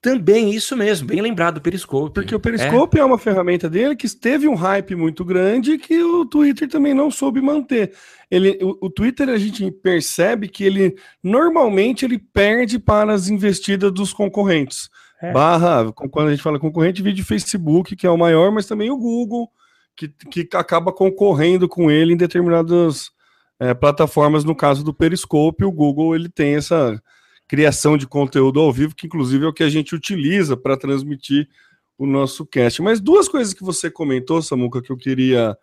Também, 0.00 0.50
isso 0.50 0.76
mesmo, 0.76 1.08
bem 1.08 1.20
lembrado, 1.20 1.58
o 1.58 1.60
Periscope. 1.60 2.14
Porque 2.14 2.34
o 2.34 2.38
Periscope 2.38 2.98
é. 2.98 3.00
é. 3.00 3.04
uma 3.04 3.18
ferramenta 3.18 3.68
dele 3.68 3.96
que 3.96 4.08
teve 4.08 4.46
um 4.46 4.54
hype 4.54 4.94
muito 4.94 5.24
grande 5.24 5.76
que 5.76 6.00
o 6.00 6.24
Twitter 6.24 6.68
também 6.68 6.94
não 6.94 7.10
soube 7.10 7.40
manter. 7.40 7.92
Ele, 8.30 8.56
o, 8.62 8.86
o 8.86 8.90
Twitter, 8.90 9.28
a 9.28 9.36
gente 9.36 9.68
percebe 9.72 10.48
que 10.48 10.62
ele, 10.62 10.96
normalmente, 11.22 12.04
ele 12.04 12.18
perde 12.18 12.78
para 12.78 13.12
as 13.12 13.28
investidas 13.28 13.92
dos 13.92 14.12
concorrentes. 14.12 14.88
É. 15.20 15.32
Barra, 15.32 15.92
quando 15.92 16.28
a 16.28 16.30
gente 16.30 16.44
fala 16.44 16.60
concorrente, 16.60 17.02
vídeo 17.02 17.24
Facebook, 17.24 17.96
que 17.96 18.06
é 18.06 18.10
o 18.10 18.16
maior, 18.16 18.52
mas 18.52 18.66
também 18.66 18.92
o 18.92 18.96
Google, 18.96 19.50
que, 19.96 20.08
que 20.08 20.56
acaba 20.56 20.92
concorrendo 20.92 21.68
com 21.68 21.90
ele 21.90 22.12
em 22.12 22.16
determinadas 22.16 23.10
é, 23.58 23.74
plataformas. 23.74 24.44
No 24.44 24.54
caso 24.54 24.84
do 24.84 24.94
Periscope, 24.94 25.64
o 25.64 25.72
Google 25.72 26.14
ele 26.14 26.28
tem 26.28 26.54
essa 26.54 27.02
criação 27.48 27.96
de 27.96 28.06
conteúdo 28.06 28.60
ao 28.60 28.70
vivo, 28.70 28.94
que 28.94 29.06
inclusive 29.06 29.46
é 29.46 29.48
o 29.48 29.52
que 29.52 29.62
a 29.62 29.70
gente 29.70 29.94
utiliza 29.94 30.56
para 30.56 30.76
transmitir 30.76 31.48
o 31.96 32.06
nosso 32.06 32.46
cast. 32.46 32.82
Mas 32.82 33.00
duas 33.00 33.26
coisas 33.26 33.54
que 33.54 33.64
você 33.64 33.90
comentou, 33.90 34.42
Samuca, 34.42 34.82
que 34.82 34.92
eu 34.92 34.96
queria 34.96 35.56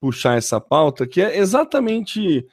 puxar 0.00 0.38
essa 0.38 0.60
pauta, 0.60 1.06
que 1.06 1.20
é 1.20 1.38
exatamente 1.38 2.46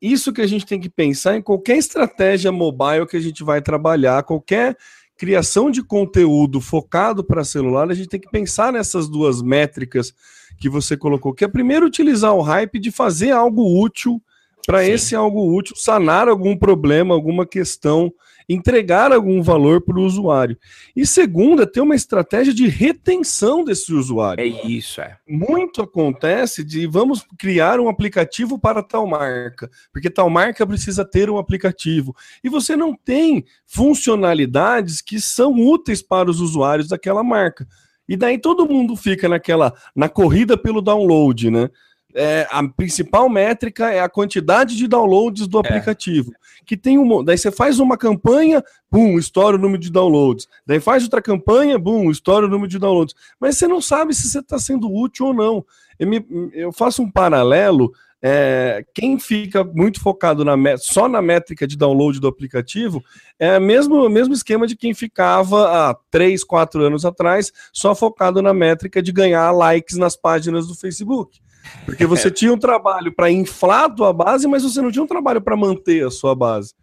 isso 0.00 0.32
que 0.32 0.42
a 0.42 0.46
gente 0.46 0.66
tem 0.66 0.78
que 0.78 0.90
pensar 0.90 1.36
em 1.36 1.42
qualquer 1.42 1.78
estratégia 1.78 2.52
mobile 2.52 3.06
que 3.06 3.16
a 3.16 3.20
gente 3.20 3.42
vai 3.42 3.62
trabalhar, 3.62 4.22
qualquer 4.22 4.76
criação 5.16 5.70
de 5.70 5.82
conteúdo 5.82 6.60
focado 6.60 7.24
para 7.24 7.44
celular, 7.44 7.90
a 7.90 7.94
gente 7.94 8.08
tem 8.08 8.20
que 8.20 8.30
pensar 8.30 8.72
nessas 8.72 9.08
duas 9.08 9.42
métricas 9.42 10.14
que 10.58 10.68
você 10.68 10.96
colocou, 10.96 11.34
que 11.34 11.44
é 11.44 11.48
primeiro 11.48 11.86
utilizar 11.86 12.34
o 12.34 12.42
hype 12.42 12.78
de 12.78 12.90
fazer 12.90 13.30
algo 13.30 13.82
útil 13.82 14.22
para 14.66 14.84
esse 14.84 15.14
algo 15.14 15.54
útil 15.56 15.74
sanar 15.76 16.28
algum 16.28 16.56
problema, 16.56 17.14
alguma 17.14 17.46
questão, 17.46 18.12
entregar 18.48 19.12
algum 19.12 19.40
valor 19.40 19.80
para 19.80 19.96
o 19.96 20.02
usuário. 20.02 20.58
E 20.94 21.06
segundo, 21.06 21.62
é 21.62 21.66
ter 21.66 21.80
uma 21.80 21.94
estratégia 21.94 22.52
de 22.52 22.66
retenção 22.66 23.64
desse 23.64 23.92
usuário. 23.92 24.42
É 24.42 24.46
isso, 24.46 25.00
é. 25.00 25.16
Muito 25.28 25.80
acontece 25.80 26.64
de 26.64 26.84
vamos 26.86 27.24
criar 27.38 27.78
um 27.78 27.88
aplicativo 27.88 28.58
para 28.58 28.82
tal 28.82 29.06
marca, 29.06 29.70
porque 29.92 30.10
tal 30.10 30.28
marca 30.28 30.66
precisa 30.66 31.04
ter 31.04 31.30
um 31.30 31.38
aplicativo. 31.38 32.14
E 32.42 32.48
você 32.48 32.76
não 32.76 32.92
tem 32.92 33.44
funcionalidades 33.64 35.00
que 35.00 35.20
são 35.20 35.54
úteis 35.54 36.02
para 36.02 36.28
os 36.28 36.40
usuários 36.40 36.88
daquela 36.88 37.22
marca. 37.22 37.68
E 38.08 38.16
daí 38.16 38.36
todo 38.36 38.66
mundo 38.66 38.96
fica 38.96 39.28
naquela 39.28 39.72
na 39.94 40.08
corrida 40.08 40.58
pelo 40.58 40.82
download, 40.82 41.48
né? 41.48 41.70
É, 42.14 42.46
a 42.50 42.66
principal 42.68 43.28
métrica 43.28 43.90
é 43.90 44.00
a 44.00 44.08
quantidade 44.08 44.76
de 44.76 44.86
downloads 44.86 45.46
do 45.46 45.58
é. 45.58 45.60
aplicativo. 45.60 46.32
Que 46.64 46.76
tem 46.76 46.98
um, 46.98 47.24
daí 47.24 47.36
você 47.38 47.50
faz 47.50 47.78
uma 47.78 47.96
campanha, 47.96 48.62
bum, 48.90 49.18
estoura 49.18 49.56
o 49.56 49.60
número 49.60 49.80
de 49.80 49.90
downloads. 49.90 50.48
Daí 50.66 50.80
faz 50.80 51.04
outra 51.04 51.22
campanha, 51.22 51.78
bum, 51.78 52.10
estoura 52.10 52.46
o 52.46 52.48
número 52.48 52.68
de 52.68 52.78
downloads. 52.78 53.14
Mas 53.38 53.56
você 53.56 53.66
não 53.66 53.80
sabe 53.80 54.14
se 54.14 54.28
você 54.28 54.40
está 54.40 54.58
sendo 54.58 54.92
útil 54.92 55.26
ou 55.26 55.34
não. 55.34 55.64
Eu, 55.98 56.06
me, 56.06 56.24
eu, 56.52 56.72
faço 56.72 57.02
um 57.02 57.10
paralelo 57.10 57.92
é, 58.22 58.84
quem 58.92 59.18
fica 59.18 59.64
muito 59.64 59.98
focado 59.98 60.44
na 60.44 60.54
só 60.76 61.08
na 61.08 61.22
métrica 61.22 61.66
de 61.66 61.74
download 61.74 62.20
do 62.20 62.28
aplicativo 62.28 63.02
é 63.38 63.56
o 63.56 63.60
mesmo, 63.62 64.06
mesmo 64.10 64.34
esquema 64.34 64.66
de 64.66 64.76
quem 64.76 64.92
ficava 64.92 65.90
há 65.90 65.96
3, 66.10 66.44
4 66.44 66.84
anos 66.84 67.06
atrás 67.06 67.50
só 67.72 67.94
focado 67.94 68.42
na 68.42 68.52
métrica 68.52 69.02
de 69.02 69.10
ganhar 69.10 69.50
likes 69.52 69.96
nas 69.96 70.16
páginas 70.16 70.66
do 70.66 70.74
Facebook. 70.74 71.40
Porque 71.84 72.06
você 72.06 72.28
é. 72.28 72.30
tinha 72.30 72.52
um 72.52 72.58
trabalho 72.58 73.12
para 73.14 73.30
inflar 73.30 73.84
a 73.84 73.90
tua 73.90 74.12
base, 74.12 74.46
mas 74.46 74.62
você 74.62 74.80
não 74.80 74.90
tinha 74.90 75.02
um 75.02 75.08
trabalho 75.08 75.40
para 75.40 75.56
manter 75.56 76.06
a 76.06 76.10
sua 76.10 76.34
base. 76.34 76.74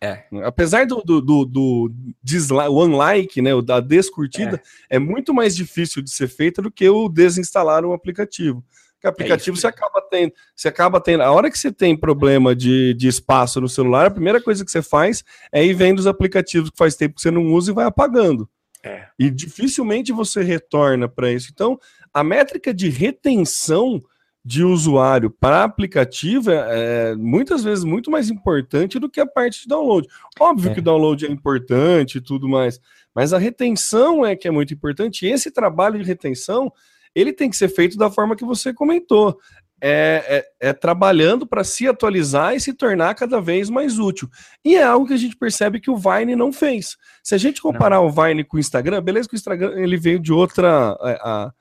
É. 0.00 0.24
Apesar 0.44 0.86
do, 0.86 1.02
do, 1.02 1.20
do, 1.20 1.44
do 1.46 1.92
dislike, 2.22 2.68
one 2.68 2.94
like, 2.94 3.40
né, 3.40 3.50
da 3.62 3.80
descurtida, 3.80 4.60
é. 4.90 4.96
é 4.96 4.98
muito 4.98 5.32
mais 5.32 5.56
difícil 5.56 6.02
de 6.02 6.10
ser 6.10 6.28
feita 6.28 6.60
do 6.60 6.70
que 6.70 6.88
o 6.88 7.08
desinstalar 7.08 7.84
um 7.84 7.92
aplicativo. 7.92 8.62
Que 9.00 9.08
aplicativo 9.08 9.56
é 9.56 9.60
você 9.60 9.66
acaba 9.66 10.02
tendo, 10.10 10.32
você 10.54 10.68
acaba 10.68 11.00
tendo. 11.00 11.22
A 11.22 11.30
hora 11.30 11.50
que 11.50 11.58
você 11.58 11.70
tem 11.70 11.96
problema 11.96 12.54
de, 12.54 12.94
de 12.94 13.08
espaço 13.08 13.60
no 13.60 13.68
celular, 13.68 14.06
a 14.06 14.10
primeira 14.10 14.42
coisa 14.42 14.64
que 14.64 14.70
você 14.70 14.82
faz 14.82 15.22
é 15.52 15.64
ir 15.64 15.74
vendo 15.74 15.98
os 15.98 16.06
aplicativos 16.06 16.70
que 16.70 16.76
faz 16.76 16.96
tempo 16.96 17.14
que 17.14 17.20
você 17.20 17.30
não 17.30 17.52
usa 17.52 17.70
e 17.70 17.74
vai 17.74 17.84
apagando. 17.84 18.48
É. 18.82 19.06
E 19.18 19.30
dificilmente 19.30 20.12
você 20.12 20.42
retorna 20.42 21.08
para 21.08 21.30
isso. 21.30 21.48
Então, 21.52 21.78
a 22.12 22.22
métrica 22.22 22.72
de 22.72 22.88
retenção 22.88 24.02
de 24.44 24.62
usuário 24.62 25.30
para 25.30 25.64
aplicativo 25.64 26.50
é, 26.50 26.66
é, 26.68 27.14
muitas 27.16 27.64
vezes 27.64 27.82
muito 27.82 28.10
mais 28.10 28.28
importante 28.28 28.98
do 28.98 29.08
que 29.08 29.18
a 29.18 29.26
parte 29.26 29.62
de 29.62 29.68
download. 29.68 30.06
Óbvio 30.38 30.70
é. 30.70 30.74
que 30.74 30.80
o 30.80 30.82
download 30.82 31.24
é 31.24 31.30
importante 31.30 32.18
e 32.18 32.20
tudo 32.20 32.46
mais, 32.46 32.78
mas 33.14 33.32
a 33.32 33.38
retenção 33.38 34.26
é 34.26 34.36
que 34.36 34.46
é 34.46 34.50
muito 34.50 34.74
importante. 34.74 35.24
E 35.24 35.30
esse 35.30 35.50
trabalho 35.50 35.98
de 35.98 36.04
retenção 36.04 36.70
ele 37.14 37.32
tem 37.32 37.48
que 37.48 37.56
ser 37.56 37.68
feito 37.68 37.96
da 37.96 38.10
forma 38.10 38.36
que 38.36 38.44
você 38.44 38.74
comentou. 38.74 39.38
É, 39.80 40.44
é, 40.60 40.68
é 40.68 40.72
trabalhando 40.72 41.46
para 41.46 41.62
se 41.62 41.86
atualizar 41.86 42.54
e 42.54 42.60
se 42.60 42.72
tornar 42.72 43.14
cada 43.14 43.40
vez 43.40 43.68
mais 43.68 43.98
útil. 43.98 44.28
E 44.64 44.76
é 44.76 44.82
algo 44.82 45.06
que 45.06 45.12
a 45.12 45.18
gente 45.18 45.36
percebe 45.36 45.80
que 45.80 45.90
o 45.90 45.96
Vine 45.96 46.34
não 46.34 46.52
fez. 46.52 46.96
Se 47.22 47.34
a 47.34 47.38
gente 47.38 47.60
comparar 47.60 47.96
não. 47.96 48.06
o 48.06 48.10
Vine 48.10 48.44
com 48.44 48.56
o 48.56 48.60
Instagram, 48.60 49.02
beleza 49.02 49.28
que 49.28 49.34
o 49.34 49.36
Instagram 49.36 49.72
ele 49.76 49.96
veio 49.96 50.18
de 50.18 50.32
outra. 50.32 50.96
É, 51.02 51.18
a, 51.22 51.52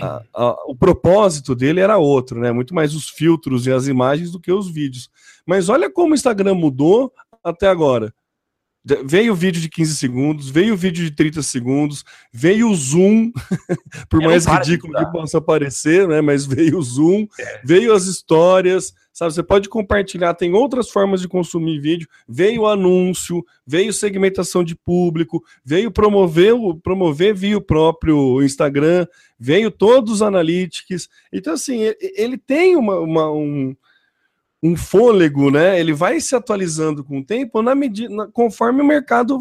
a, 0.00 0.22
a, 0.34 0.56
o 0.66 0.76
propósito 0.76 1.54
dele 1.54 1.80
era 1.80 1.96
outro, 1.96 2.40
né? 2.40 2.52
Muito 2.52 2.74
mais 2.74 2.94
os 2.94 3.08
filtros 3.08 3.66
e 3.66 3.72
as 3.72 3.86
imagens 3.86 4.30
do 4.30 4.40
que 4.40 4.52
os 4.52 4.68
vídeos. 4.68 5.10
Mas 5.46 5.68
olha 5.68 5.90
como 5.90 6.12
o 6.12 6.14
Instagram 6.14 6.54
mudou 6.54 7.12
até 7.42 7.66
agora. 7.68 8.12
Veio 9.04 9.32
o 9.32 9.36
vídeo 9.36 9.60
de 9.60 9.68
15 9.68 9.96
segundos, 9.96 10.48
veio 10.48 10.74
o 10.74 10.76
vídeo 10.76 11.04
de 11.04 11.10
30 11.10 11.42
segundos, 11.42 12.04
veio 12.32 12.70
o 12.70 12.74
zoom, 12.74 13.32
por 14.08 14.22
mais 14.22 14.46
ridículo 14.46 14.94
que 14.94 15.10
possa 15.10 15.40
parecer, 15.40 16.06
né? 16.06 16.20
Mas 16.20 16.46
veio 16.46 16.78
o 16.78 16.82
zoom, 16.82 17.26
é. 17.40 17.60
veio 17.64 17.92
as 17.92 18.04
histórias, 18.04 18.94
sabe? 19.12 19.34
Você 19.34 19.42
pode 19.42 19.68
compartilhar, 19.68 20.34
tem 20.34 20.54
outras 20.54 20.88
formas 20.88 21.20
de 21.20 21.26
consumir 21.26 21.80
vídeo, 21.80 22.06
veio 22.28 22.62
o 22.62 22.68
anúncio, 22.68 23.44
veio 23.66 23.92
segmentação 23.92 24.62
de 24.62 24.76
público, 24.76 25.42
veio 25.64 25.90
promover, 25.90 26.54
promover 26.80 27.34
via 27.34 27.58
o 27.58 27.62
próprio 27.62 28.40
Instagram, 28.40 29.04
veio 29.36 29.68
todos 29.68 30.12
os 30.12 30.22
analytics. 30.22 31.08
Então, 31.32 31.54
assim, 31.54 31.80
ele 32.00 32.38
tem 32.38 32.76
uma, 32.76 33.00
uma 33.00 33.32
um 33.32 33.74
um 34.66 34.76
fôlego, 34.76 35.50
né? 35.50 35.78
Ele 35.78 35.92
vai 35.92 36.20
se 36.20 36.34
atualizando 36.34 37.04
com 37.04 37.20
o 37.20 37.24
tempo 37.24 37.62
na 37.62 37.74
medida, 37.74 38.28
conforme 38.32 38.82
o 38.82 38.86
mercado, 38.86 39.38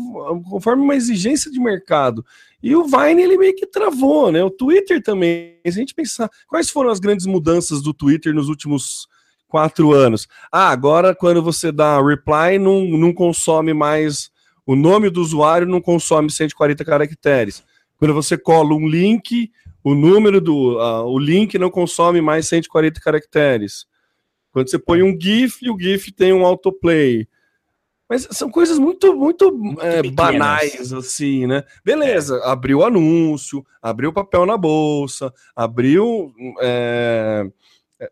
conforme 0.49 0.83
uma 0.83 0.95
exigência 0.95 1.49
de 1.49 1.59
mercado. 1.59 2.25
E 2.61 2.75
o 2.75 2.85
Vine 2.85 3.23
ele 3.23 3.37
meio 3.37 3.55
que 3.55 3.65
travou, 3.65 4.31
né? 4.31 4.43
O 4.43 4.51
Twitter 4.51 5.01
também. 5.01 5.59
Se 5.65 5.69
a 5.69 5.71
gente 5.71 5.95
pensar, 5.95 6.29
quais 6.47 6.69
foram 6.69 6.89
as 6.89 6.99
grandes 6.99 7.25
mudanças 7.25 7.81
do 7.81 7.93
Twitter 7.93 8.33
nos 8.33 8.49
últimos 8.49 9.07
quatro 9.47 9.93
anos? 9.93 10.27
Ah, 10.51 10.69
agora 10.69 11.15
quando 11.15 11.41
você 11.41 11.71
dá 11.71 12.01
reply, 12.01 12.59
não, 12.59 12.85
não 12.85 13.13
consome 13.13 13.73
mais 13.73 14.29
o 14.65 14.75
nome 14.75 15.09
do 15.09 15.21
usuário, 15.21 15.67
não 15.67 15.81
consome 15.81 16.31
140 16.31 16.83
caracteres. 16.85 17.63
Quando 17.97 18.13
você 18.13 18.37
cola 18.37 18.73
um 18.73 18.87
link, 18.87 19.51
o 19.83 19.93
número 19.95 20.41
do 20.41 20.77
uh, 20.77 21.05
o 21.05 21.17
link 21.17 21.57
não 21.57 21.69
consome 21.69 22.21
mais 22.21 22.47
140 22.47 22.99
caracteres. 22.99 23.85
Quando 24.55 24.69
você 24.69 24.79
põe 24.79 25.03
um 25.03 25.19
GIF, 25.19 25.69
o 25.69 25.77
GIF 25.77 26.13
tem 26.13 26.31
um 26.31 26.45
autoplay. 26.45 27.27
Mas 28.09 28.25
são 28.31 28.49
coisas 28.49 28.79
muito, 28.79 29.13
muito, 29.13 29.51
muito 29.51 29.81
é, 29.81 30.01
banais, 30.01 30.93
assim, 30.93 31.45
né? 31.45 31.65
Beleza, 31.83 32.37
é. 32.37 32.47
abriu 32.49 32.81
anúncio, 32.81 33.65
abriu 33.81 34.13
papel 34.13 34.45
na 34.45 34.55
bolsa, 34.55 35.33
abriu 35.53 36.33
é, 36.61 37.43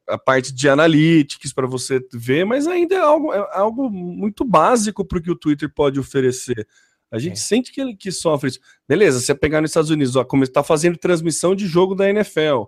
a 0.05 0.17
parte 0.17 0.53
de 0.53 0.67
analytics 0.67 1.53
para 1.53 1.65
você 1.65 2.05
ver, 2.12 2.45
mas 2.45 2.67
ainda 2.67 2.95
é 2.95 3.00
algo, 3.00 3.31
é 3.31 3.47
algo 3.53 3.89
muito 3.89 4.43
básico 4.43 5.05
para 5.05 5.19
o 5.19 5.21
que 5.21 5.31
o 5.31 5.38
Twitter 5.38 5.71
pode 5.73 5.97
oferecer. 5.97 6.67
A 7.09 7.17
gente 7.17 7.38
é. 7.38 7.41
sente 7.41 7.71
que 7.71 7.79
ele 7.79 7.95
que 7.95 8.12
sofre 8.12 8.50
isso. 8.50 8.59
Beleza, 8.85 9.21
você 9.21 9.33
pegar 9.33 9.62
nos 9.62 9.69
Estados 9.69 9.91
Unidos, 9.91 10.17
ó, 10.17 10.25
como 10.25 10.43
está 10.43 10.62
fazendo 10.62 10.97
transmissão 10.97 11.55
de 11.55 11.67
jogo 11.67 11.95
da 11.95 12.09
NFL. 12.09 12.63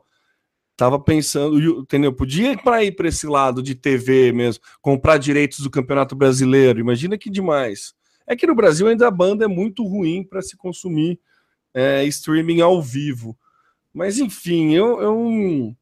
Tava 0.77 0.99
pensando, 0.99 1.57
entendeu? 1.81 2.11
Podia 2.11 2.57
para 2.57 2.83
ir 2.83 2.91
para 2.93 3.07
esse 3.07 3.25
lado 3.25 3.63
de 3.63 3.75
TV 3.75 4.33
mesmo, 4.33 4.61
comprar 4.81 5.17
direitos 5.17 5.59
do 5.59 5.69
Campeonato 5.69 6.15
Brasileiro. 6.15 6.79
Imagina 6.79 7.17
que 7.17 7.29
demais. 7.29 7.93
É 8.27 8.35
que 8.35 8.45
no 8.45 8.55
Brasil 8.55 8.87
ainda 8.87 9.07
a 9.07 9.11
banda 9.11 9.45
é 9.45 9.47
muito 9.47 9.85
ruim 9.85 10.23
para 10.23 10.41
se 10.41 10.57
consumir 10.57 11.19
é, 11.73 12.03
streaming 12.05 12.59
ao 12.59 12.81
vivo. 12.81 13.37
Mas 13.93 14.19
enfim, 14.19 14.73
eu, 14.73 15.01
eu, 15.01 15.75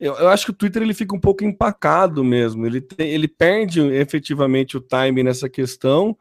eu, 0.00 0.14
eu, 0.14 0.28
acho 0.28 0.46
que 0.46 0.50
o 0.50 0.54
Twitter 0.54 0.82
ele 0.82 0.94
fica 0.94 1.14
um 1.14 1.20
pouco 1.20 1.44
empacado 1.44 2.24
mesmo. 2.24 2.64
Ele, 2.64 2.80
tem, 2.80 3.10
ele 3.10 3.28
perde 3.28 3.80
efetivamente 3.80 4.78
o 4.78 4.80
time 4.80 5.22
nessa 5.22 5.48
questão. 5.48 6.16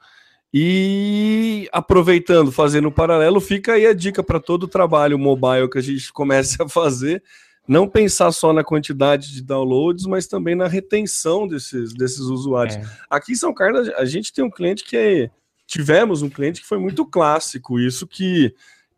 E 0.53 1.67
aproveitando, 1.71 2.51
fazendo 2.51 2.87
um 2.89 2.91
paralelo, 2.91 3.39
fica 3.39 3.73
aí 3.73 3.85
a 3.85 3.93
dica 3.93 4.23
para 4.23 4.39
todo 4.39 4.63
o 4.63 4.67
trabalho 4.67 5.19
mobile 5.19 5.69
que 5.69 5.77
a 5.77 5.81
gente 5.81 6.11
comece 6.13 6.61
a 6.61 6.67
fazer 6.67 7.23
não 7.67 7.87
pensar 7.87 8.31
só 8.31 8.53
na 8.53 8.63
quantidade 8.63 9.33
de 9.33 9.41
downloads, 9.41 10.05
mas 10.05 10.27
também 10.27 10.55
na 10.55 10.67
retenção 10.67 11.47
desses, 11.47 11.93
desses 11.93 12.21
usuários. 12.21 12.75
É. 12.75 12.83
Aqui 13.09 13.31
em 13.31 13.35
São 13.35 13.53
Carlos, 13.53 13.89
a 13.89 14.05
gente 14.05 14.31
tem 14.31 14.43
um 14.43 14.49
cliente 14.49 14.83
que 14.83 14.95
é, 14.95 15.29
tivemos 15.65 16.21
um 16.21 16.29
cliente 16.29 16.61
que 16.61 16.67
foi 16.67 16.77
muito 16.77 17.05
clássico, 17.05 17.79
isso 17.79 18.05
que 18.05 18.53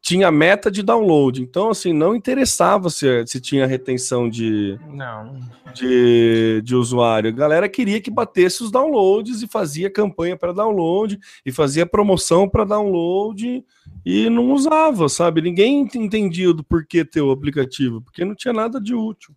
tinha 0.07 0.31
meta 0.31 0.71
de 0.71 0.81
download. 0.81 1.41
Então, 1.41 1.69
assim, 1.69 1.91
não 1.91 2.15
interessava 2.15 2.89
se, 2.89 3.27
se 3.27 3.41
tinha 3.41 3.67
retenção 3.67 4.29
de, 4.29 4.79
não. 4.89 5.37
de, 5.73 6.61
de 6.63 6.75
usuário. 6.75 7.29
A 7.29 7.33
galera 7.33 7.67
queria 7.67 7.99
que 7.99 8.09
batesse 8.09 8.63
os 8.63 8.71
downloads 8.71 9.41
e 9.41 9.47
fazia 9.47 9.89
campanha 9.89 10.37
para 10.37 10.53
download 10.53 11.19
e 11.45 11.51
fazia 11.51 11.85
promoção 11.85 12.47
para 12.47 12.63
download 12.63 13.65
e 14.05 14.29
não 14.29 14.53
usava, 14.53 15.09
sabe? 15.09 15.41
Ninguém 15.41 15.85
entendia 15.95 16.53
do 16.53 16.63
porquê 16.63 17.03
ter 17.03 17.19
o 17.19 17.31
aplicativo, 17.31 18.01
porque 18.01 18.23
não 18.23 18.33
tinha 18.33 18.53
nada 18.53 18.79
de 18.79 18.95
útil. 18.95 19.35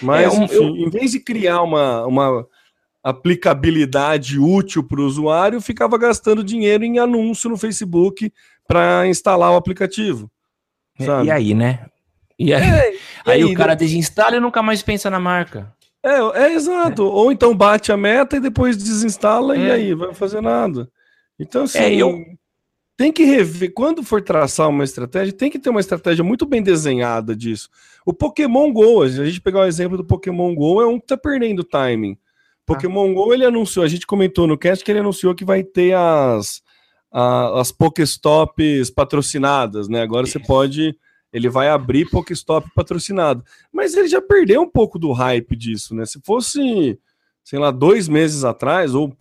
Mas, 0.00 0.32
é, 0.32 0.38
um, 0.38 0.44
enfim, 0.44 0.54
eu... 0.54 0.76
em 0.76 0.90
vez 0.90 1.10
de 1.10 1.18
criar 1.18 1.60
uma, 1.62 2.06
uma 2.06 2.46
aplicabilidade 3.02 4.38
útil 4.38 4.84
para 4.84 5.00
o 5.00 5.06
usuário, 5.06 5.60
ficava 5.60 5.98
gastando 5.98 6.44
dinheiro 6.44 6.84
em 6.84 7.00
anúncio 7.00 7.50
no 7.50 7.56
Facebook 7.56 8.32
para 8.68 9.06
instalar 9.06 9.50
o 9.50 9.56
aplicativo. 9.56 10.30
É, 11.00 11.04
sabe? 11.06 11.26
E 11.26 11.30
aí, 11.30 11.54
né? 11.54 11.86
E 12.38 12.52
aí, 12.52 12.62
é, 12.62 12.66
e 12.66 12.70
aí, 12.70 12.98
aí, 13.42 13.44
o 13.44 13.54
cara 13.54 13.72
né? 13.72 13.76
desinstala 13.76 14.36
e 14.36 14.40
nunca 14.40 14.62
mais 14.62 14.82
pensa 14.82 15.08
na 15.08 15.18
marca. 15.18 15.74
É, 16.04 16.44
é 16.44 16.54
exato. 16.54 17.02
É. 17.02 17.06
Ou 17.06 17.32
então 17.32 17.56
bate 17.56 17.90
a 17.90 17.96
meta 17.96 18.36
e 18.36 18.40
depois 18.40 18.76
desinstala 18.76 19.56
e 19.56 19.66
é. 19.66 19.72
aí 19.72 19.94
vai 19.94 20.14
fazer 20.14 20.40
nada. 20.42 20.88
Então, 21.40 21.64
assim, 21.64 21.94
eu... 21.94 22.24
tem 22.96 23.10
que 23.10 23.24
rever. 23.24 23.72
Quando 23.72 24.02
for 24.02 24.22
traçar 24.22 24.68
uma 24.68 24.84
estratégia, 24.84 25.32
tem 25.32 25.50
que 25.50 25.58
ter 25.58 25.70
uma 25.70 25.80
estratégia 25.80 26.22
muito 26.22 26.44
bem 26.44 26.62
desenhada 26.62 27.34
disso. 27.34 27.68
O 28.04 28.12
Pokémon 28.12 28.72
Go, 28.72 29.02
a 29.02 29.08
gente 29.08 29.40
pegar 29.40 29.60
o 29.60 29.66
exemplo 29.66 29.96
do 29.96 30.04
Pokémon 30.04 30.54
Go, 30.54 30.82
é 30.82 30.86
um 30.86 31.00
que 31.00 31.06
tá 31.06 31.16
perdendo 31.16 31.64
timing. 31.64 32.18
Pokémon 32.66 33.10
ah. 33.10 33.14
Go, 33.14 33.32
ele 33.32 33.46
anunciou, 33.46 33.84
a 33.84 33.88
gente 33.88 34.06
comentou 34.06 34.46
no 34.46 34.58
cast 34.58 34.84
que 34.84 34.90
ele 34.90 35.00
anunciou 35.00 35.34
que 35.34 35.44
vai 35.44 35.62
ter 35.62 35.94
as 35.94 36.60
a, 37.10 37.60
as 37.60 37.72
Pokéstops 37.72 38.90
patrocinadas, 38.90 39.88
né? 39.88 40.02
Agora 40.02 40.26
você 40.26 40.38
pode. 40.38 40.96
Ele 41.32 41.48
vai 41.48 41.68
abrir 41.68 42.08
Pokéstop 42.08 42.70
patrocinado. 42.74 43.44
Mas 43.72 43.94
ele 43.94 44.08
já 44.08 44.20
perdeu 44.20 44.62
um 44.62 44.70
pouco 44.70 44.98
do 44.98 45.12
hype 45.12 45.54
disso, 45.54 45.94
né? 45.94 46.06
Se 46.06 46.18
fosse, 46.24 46.98
sei 47.44 47.58
lá, 47.58 47.70
dois 47.70 48.08
meses 48.08 48.44
atrás, 48.44 48.94
ou 48.94 49.14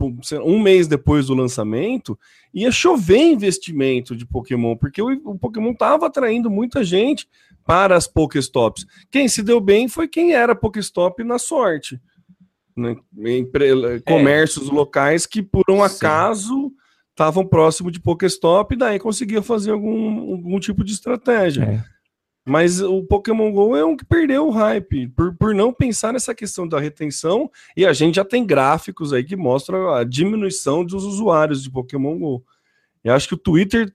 um 0.44 0.60
mês 0.60 0.88
depois 0.88 1.28
do 1.28 1.34
lançamento, 1.34 2.18
ia 2.54 2.72
chover 2.72 3.20
investimento 3.20 4.16
de 4.16 4.26
Pokémon, 4.26 4.78
porque 4.78 5.02
o, 5.02 5.10
o 5.26 5.38
Pokémon 5.38 5.72
estava 5.72 6.08
atraindo 6.08 6.50
muita 6.50 6.82
gente 6.82 7.28
para 7.66 7.98
as 7.98 8.08
Pokéstops. 8.08 8.86
Quem 9.12 9.28
se 9.28 9.44
deu 9.44 9.60
bem 9.60 9.90
foi 9.90 10.08
quem 10.08 10.34
era 10.34 10.56
Pokéstop 10.56 11.22
na 11.26 11.38
sorte. 11.38 12.00
Né? 12.76 12.96
É. 13.20 14.00
Comércios 14.00 14.70
é. 14.70 14.72
locais 14.72 15.26
que, 15.26 15.42
por 15.42 15.66
um 15.70 15.84
acaso, 15.84 16.72
estavam 17.18 17.44
próximo 17.44 17.90
de 17.90 18.00
Pokéstop 18.00 18.76
e 18.76 18.78
daí 18.78 19.00
conseguia 19.00 19.42
fazer 19.42 19.72
algum, 19.72 20.34
algum 20.34 20.60
tipo 20.60 20.84
de 20.84 20.94
estratégia. 20.94 21.64
É. 21.64 21.98
Mas 22.46 22.80
o 22.80 23.04
Pokémon 23.04 23.52
GO 23.52 23.76
é 23.76 23.84
um 23.84 23.98
que 23.98 24.06
perdeu 24.06 24.48
o 24.48 24.52
hype, 24.52 25.08
por, 25.10 25.36
por 25.36 25.54
não 25.54 25.74
pensar 25.74 26.14
nessa 26.14 26.34
questão 26.34 26.66
da 26.66 26.80
retenção, 26.80 27.52
e 27.76 27.86
a 27.86 27.92
gente 27.92 28.16
já 28.16 28.24
tem 28.24 28.46
gráficos 28.46 29.12
aí 29.12 29.24
que 29.24 29.36
mostram 29.36 29.92
a 29.94 30.04
diminuição 30.04 30.86
dos 30.86 31.04
usuários 31.04 31.64
de 31.64 31.72
Pokémon 31.72 32.18
GO. 32.18 32.46
Eu 33.04 33.14
acho 33.14 33.28
que 33.28 33.34
o 33.34 33.38
Twitter 33.38 33.92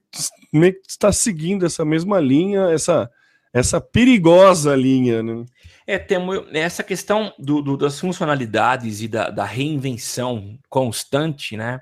está 0.87 1.11
seguindo 1.11 1.65
essa 1.65 1.83
mesma 1.83 2.19
linha, 2.19 2.69
essa, 2.71 3.09
essa 3.53 3.79
perigosa 3.79 4.75
linha, 4.75 5.23
né? 5.23 5.45
É, 5.87 5.97
temos 5.97 6.45
essa 6.53 6.83
questão 6.83 7.33
do, 7.39 7.61
do, 7.61 7.75
das 7.75 7.99
funcionalidades 7.99 9.01
e 9.01 9.07
da, 9.07 9.29
da, 9.29 9.45
reinvenção 9.45 10.57
constante, 10.69 11.57
né? 11.57 11.81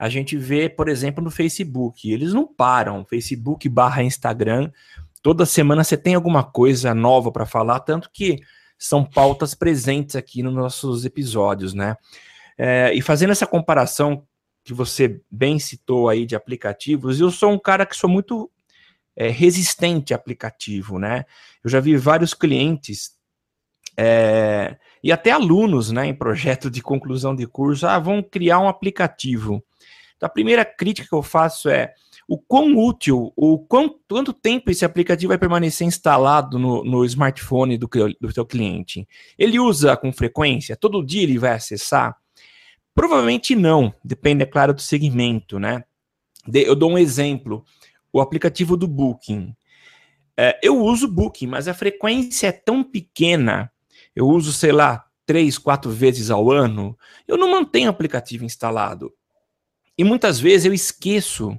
A 0.00 0.08
gente 0.08 0.36
vê, 0.36 0.68
por 0.68 0.88
exemplo, 0.88 1.22
no 1.22 1.30
Facebook, 1.30 2.10
eles 2.10 2.32
não 2.32 2.46
param. 2.46 3.04
Facebook 3.04 3.68
barra 3.68 4.02
Instagram 4.02 4.70
Toda 5.22 5.44
semana 5.44 5.84
você 5.84 5.96
tem 5.96 6.14
alguma 6.14 6.42
coisa 6.42 6.94
nova 6.94 7.30
para 7.30 7.44
falar, 7.44 7.80
tanto 7.80 8.10
que 8.10 8.40
são 8.78 9.04
pautas 9.04 9.54
presentes 9.54 10.16
aqui 10.16 10.42
nos 10.42 10.54
nossos 10.54 11.04
episódios, 11.04 11.74
né? 11.74 11.96
É, 12.56 12.92
e 12.94 13.02
fazendo 13.02 13.30
essa 13.30 13.46
comparação 13.46 14.26
que 14.64 14.72
você 14.72 15.20
bem 15.30 15.58
citou 15.58 16.08
aí 16.08 16.24
de 16.24 16.34
aplicativos, 16.34 17.20
eu 17.20 17.30
sou 17.30 17.52
um 17.52 17.58
cara 17.58 17.84
que 17.84 17.96
sou 17.96 18.08
muito 18.08 18.50
é, 19.14 19.28
resistente 19.28 20.14
a 20.14 20.16
aplicativo, 20.16 20.98
né? 20.98 21.26
Eu 21.62 21.68
já 21.68 21.80
vi 21.80 21.96
vários 21.96 22.32
clientes 22.32 23.12
é, 23.98 24.78
e 25.02 25.12
até 25.12 25.30
alunos, 25.30 25.90
né, 25.90 26.06
em 26.06 26.14
projeto 26.14 26.70
de 26.70 26.82
conclusão 26.82 27.34
de 27.34 27.46
curso, 27.46 27.86
ah, 27.86 27.98
vão 27.98 28.22
criar 28.22 28.60
um 28.60 28.68
aplicativo. 28.68 29.62
Então, 30.16 30.26
a 30.26 30.30
primeira 30.30 30.64
crítica 30.64 31.08
que 31.08 31.14
eu 31.14 31.22
faço 31.22 31.68
é 31.68 31.94
o 32.28 32.38
quão 32.38 32.76
útil, 32.76 33.32
o 33.34 33.58
quão, 33.58 33.92
quanto 34.08 34.32
tempo 34.32 34.70
esse 34.70 34.84
aplicativo 34.84 35.30
vai 35.30 35.38
permanecer 35.38 35.86
instalado 35.86 36.58
no, 36.58 36.84
no 36.84 37.04
smartphone 37.04 37.76
do, 37.76 37.88
do 38.20 38.32
seu 38.32 38.46
cliente. 38.46 39.08
Ele 39.36 39.58
usa 39.58 39.96
com 39.96 40.12
frequência? 40.12 40.76
Todo 40.76 41.04
dia 41.04 41.22
ele 41.22 41.38
vai 41.38 41.54
acessar? 41.54 42.16
Provavelmente 42.94 43.56
não, 43.56 43.92
depende, 44.04 44.42
é 44.42 44.46
claro, 44.46 44.74
do 44.74 44.80
segmento, 44.80 45.58
né? 45.58 45.82
De, 46.46 46.62
eu 46.62 46.76
dou 46.76 46.92
um 46.92 46.98
exemplo, 46.98 47.64
o 48.12 48.20
aplicativo 48.20 48.76
do 48.76 48.86
Booking. 48.86 49.54
É, 50.36 50.58
eu 50.62 50.78
uso 50.78 51.08
Booking, 51.08 51.46
mas 51.46 51.66
a 51.66 51.74
frequência 51.74 52.46
é 52.46 52.52
tão 52.52 52.84
pequena, 52.84 53.72
eu 54.20 54.28
uso, 54.28 54.52
sei 54.52 54.70
lá, 54.70 55.06
três, 55.24 55.56
quatro 55.56 55.90
vezes 55.90 56.30
ao 56.30 56.50
ano, 56.50 56.94
eu 57.26 57.38
não 57.38 57.50
mantenho 57.50 57.86
o 57.86 57.90
aplicativo 57.90 58.44
instalado. 58.44 59.10
E 59.96 60.04
muitas 60.04 60.38
vezes 60.38 60.66
eu 60.66 60.74
esqueço 60.74 61.58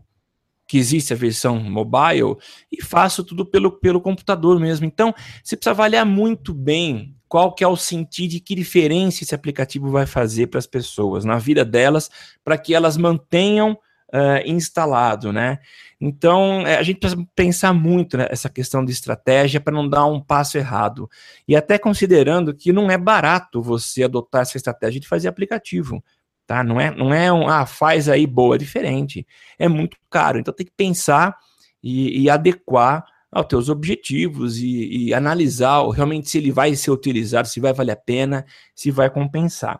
que 0.67 0.77
existe 0.77 1.11
a 1.11 1.15
versão 1.15 1.59
mobile 1.59 2.37
e 2.71 2.83
faço 2.83 3.23
tudo 3.23 3.45
pelo, 3.45 3.71
pelo 3.71 3.99
computador 3.99 4.59
mesmo. 4.59 4.85
Então, 4.85 5.11
você 5.43 5.57
precisa 5.57 5.71
avaliar 5.71 6.05
muito 6.05 6.53
bem 6.53 7.15
qual 7.27 7.55
que 7.55 7.63
é 7.63 7.67
o 7.67 7.75
sentido 7.75 8.33
e 8.33 8.39
que 8.39 8.53
diferença 8.53 9.23
esse 9.23 9.33
aplicativo 9.33 9.89
vai 9.89 10.05
fazer 10.05 10.47
para 10.47 10.59
as 10.59 10.67
pessoas, 10.67 11.25
na 11.25 11.39
vida 11.39 11.65
delas, 11.65 12.11
para 12.43 12.59
que 12.59 12.75
elas 12.75 12.95
mantenham 12.95 13.75
uh, 14.13 14.41
instalado, 14.45 15.31
né? 15.31 15.59
Então, 15.99 16.65
é, 16.65 16.77
a 16.77 16.83
gente 16.83 16.99
precisa 16.99 17.23
pensar 17.35 17.73
muito 17.73 18.17
nessa 18.17 18.49
questão 18.49 18.83
de 18.83 18.91
estratégia 18.91 19.61
para 19.61 19.73
não 19.73 19.87
dar 19.87 20.05
um 20.05 20.19
passo 20.19 20.57
errado. 20.57 21.09
E 21.47 21.55
até 21.55 21.77
considerando 21.77 22.55
que 22.55 22.73
não 22.73 22.89
é 22.89 22.97
barato 22.97 23.61
você 23.61 24.03
adotar 24.03 24.41
essa 24.41 24.57
estratégia 24.57 24.99
de 24.99 25.07
fazer 25.07 25.27
aplicativo 25.27 26.03
tá? 26.51 26.65
Não 26.65 26.81
é, 26.81 26.93
não 26.93 27.13
é 27.13 27.31
um, 27.31 27.47
ah, 27.47 27.65
faz 27.65 28.09
aí 28.09 28.27
boa, 28.27 28.55
é 28.55 28.57
diferente. 28.57 29.25
É 29.57 29.69
muito 29.69 29.95
caro, 30.09 30.37
então 30.37 30.53
tem 30.53 30.65
que 30.65 30.73
pensar 30.75 31.37
e, 31.81 32.23
e 32.23 32.29
adequar 32.29 33.05
aos 33.31 33.45
teus 33.45 33.69
objetivos 33.69 34.57
e, 34.57 35.07
e, 35.07 35.13
analisar 35.13 35.87
realmente 35.91 36.29
se 36.29 36.37
ele 36.37 36.51
vai 36.51 36.75
ser 36.75 36.91
utilizado, 36.91 37.47
se 37.47 37.61
vai 37.61 37.71
valer 37.71 37.93
a 37.93 37.95
pena, 37.95 38.45
se 38.75 38.91
vai 38.91 39.09
compensar. 39.09 39.79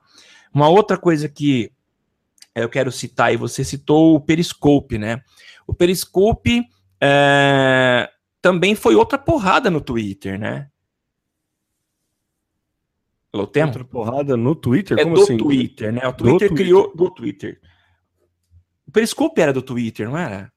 Uma 0.54 0.70
outra 0.70 0.98
coisa 0.98 1.28
que 1.28 1.70
eu 2.56 2.70
quero 2.70 2.92
citar, 2.92 3.34
e 3.34 3.38
você 3.38 3.64
citou 3.64 4.16
o 4.16 4.22
Periscope, 4.22 4.98
né? 4.98 5.22
O 5.66 5.74
Periscope 5.74 6.64
é, 7.00 8.10
também 8.42 8.76
foi 8.76 8.96
outra 8.96 9.18
porrada 9.18 9.70
no 9.70 9.82
Twitter, 9.82 10.40
né? 10.40 10.70
Alô, 13.34 13.48
tem 13.48 13.64
outra 13.64 13.86
porrada 13.86 14.36
no 14.36 14.54
Twitter? 14.54 15.00
É 15.00 15.04
Como 15.04 15.16
do 15.16 15.22
assim? 15.22 15.38
Twitter, 15.38 15.94
né? 15.94 16.06
O 16.06 16.14
Twitter 16.14 16.50
do 16.50 16.56
criou 16.56 16.84
Twitter. 16.84 16.98
do 16.98 17.16
Twitter. 17.16 17.62
O 18.86 18.92
Periscope 18.92 19.40
era 19.40 19.54
do 19.54 19.62
Twitter, 19.62 20.10
não 20.10 20.18
era? 20.18 20.52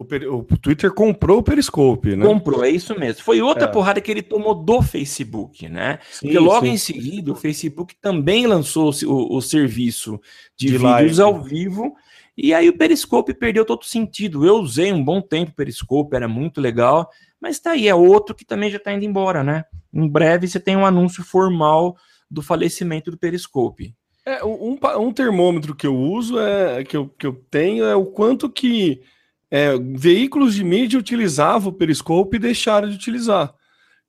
O, 0.00 0.36
o, 0.36 0.44
Twitter 0.56 0.90
comprou 0.90 1.40
o 1.40 1.42
Periscope, 1.42 2.16
né? 2.16 2.24
Comprou, 2.24 2.64
é 2.64 2.70
isso 2.70 2.98
mesmo. 2.98 3.22
Foi 3.22 3.42
outra 3.42 3.64
é. 3.64 3.66
porrada 3.66 4.00
que 4.00 4.10
ele 4.10 4.22
tomou 4.22 4.54
do 4.54 4.80
Facebook, 4.80 5.68
né? 5.68 5.98
Sim, 6.10 6.20
Porque 6.22 6.38
logo 6.38 6.64
sim. 6.64 6.72
em 6.72 6.78
seguida 6.78 7.30
o 7.30 7.36
Facebook 7.36 7.94
também 8.00 8.46
lançou 8.46 8.90
o, 9.04 9.36
o 9.36 9.42
serviço 9.42 10.18
de, 10.56 10.68
de 10.68 10.78
vídeos 10.78 11.18
live. 11.18 11.20
ao 11.20 11.42
vivo. 11.42 11.94
E 12.34 12.54
aí 12.54 12.66
o 12.70 12.78
Periscope 12.78 13.34
perdeu 13.34 13.62
todo 13.62 13.84
sentido. 13.84 14.46
Eu 14.46 14.56
usei 14.56 14.90
um 14.90 15.04
bom 15.04 15.20
tempo 15.20 15.50
o 15.50 15.54
Periscope, 15.54 16.16
era 16.16 16.26
muito 16.26 16.62
legal. 16.62 17.10
Mas 17.38 17.58
tá 17.58 17.72
aí, 17.72 17.86
é 17.86 17.94
outro 17.94 18.34
que 18.34 18.46
também 18.46 18.70
já 18.70 18.78
tá 18.78 18.94
indo 18.94 19.04
embora, 19.04 19.44
né? 19.44 19.66
Em 19.92 20.08
breve 20.08 20.48
você 20.48 20.58
tem 20.58 20.78
um 20.78 20.86
anúncio 20.86 21.22
formal 21.22 21.94
do 22.30 22.40
falecimento 22.40 23.10
do 23.10 23.18
Periscope. 23.18 23.94
É, 24.24 24.42
um, 24.42 24.78
um 24.96 25.12
termômetro 25.12 25.74
que 25.74 25.86
eu 25.86 25.94
uso, 25.94 26.38
é, 26.38 26.84
que, 26.84 26.96
eu, 26.96 27.06
que 27.06 27.26
eu 27.26 27.34
tenho, 27.50 27.84
é 27.84 27.94
o 27.94 28.06
quanto 28.06 28.48
que 28.48 29.02
é, 29.50 29.76
veículos 29.78 30.54
de 30.54 30.62
mídia 30.62 30.98
utilizavam 30.98 31.70
o 31.70 31.74
Periscope 31.74 32.36
e 32.36 32.40
deixaram 32.40 32.88
de 32.88 32.94
utilizar. 32.94 33.52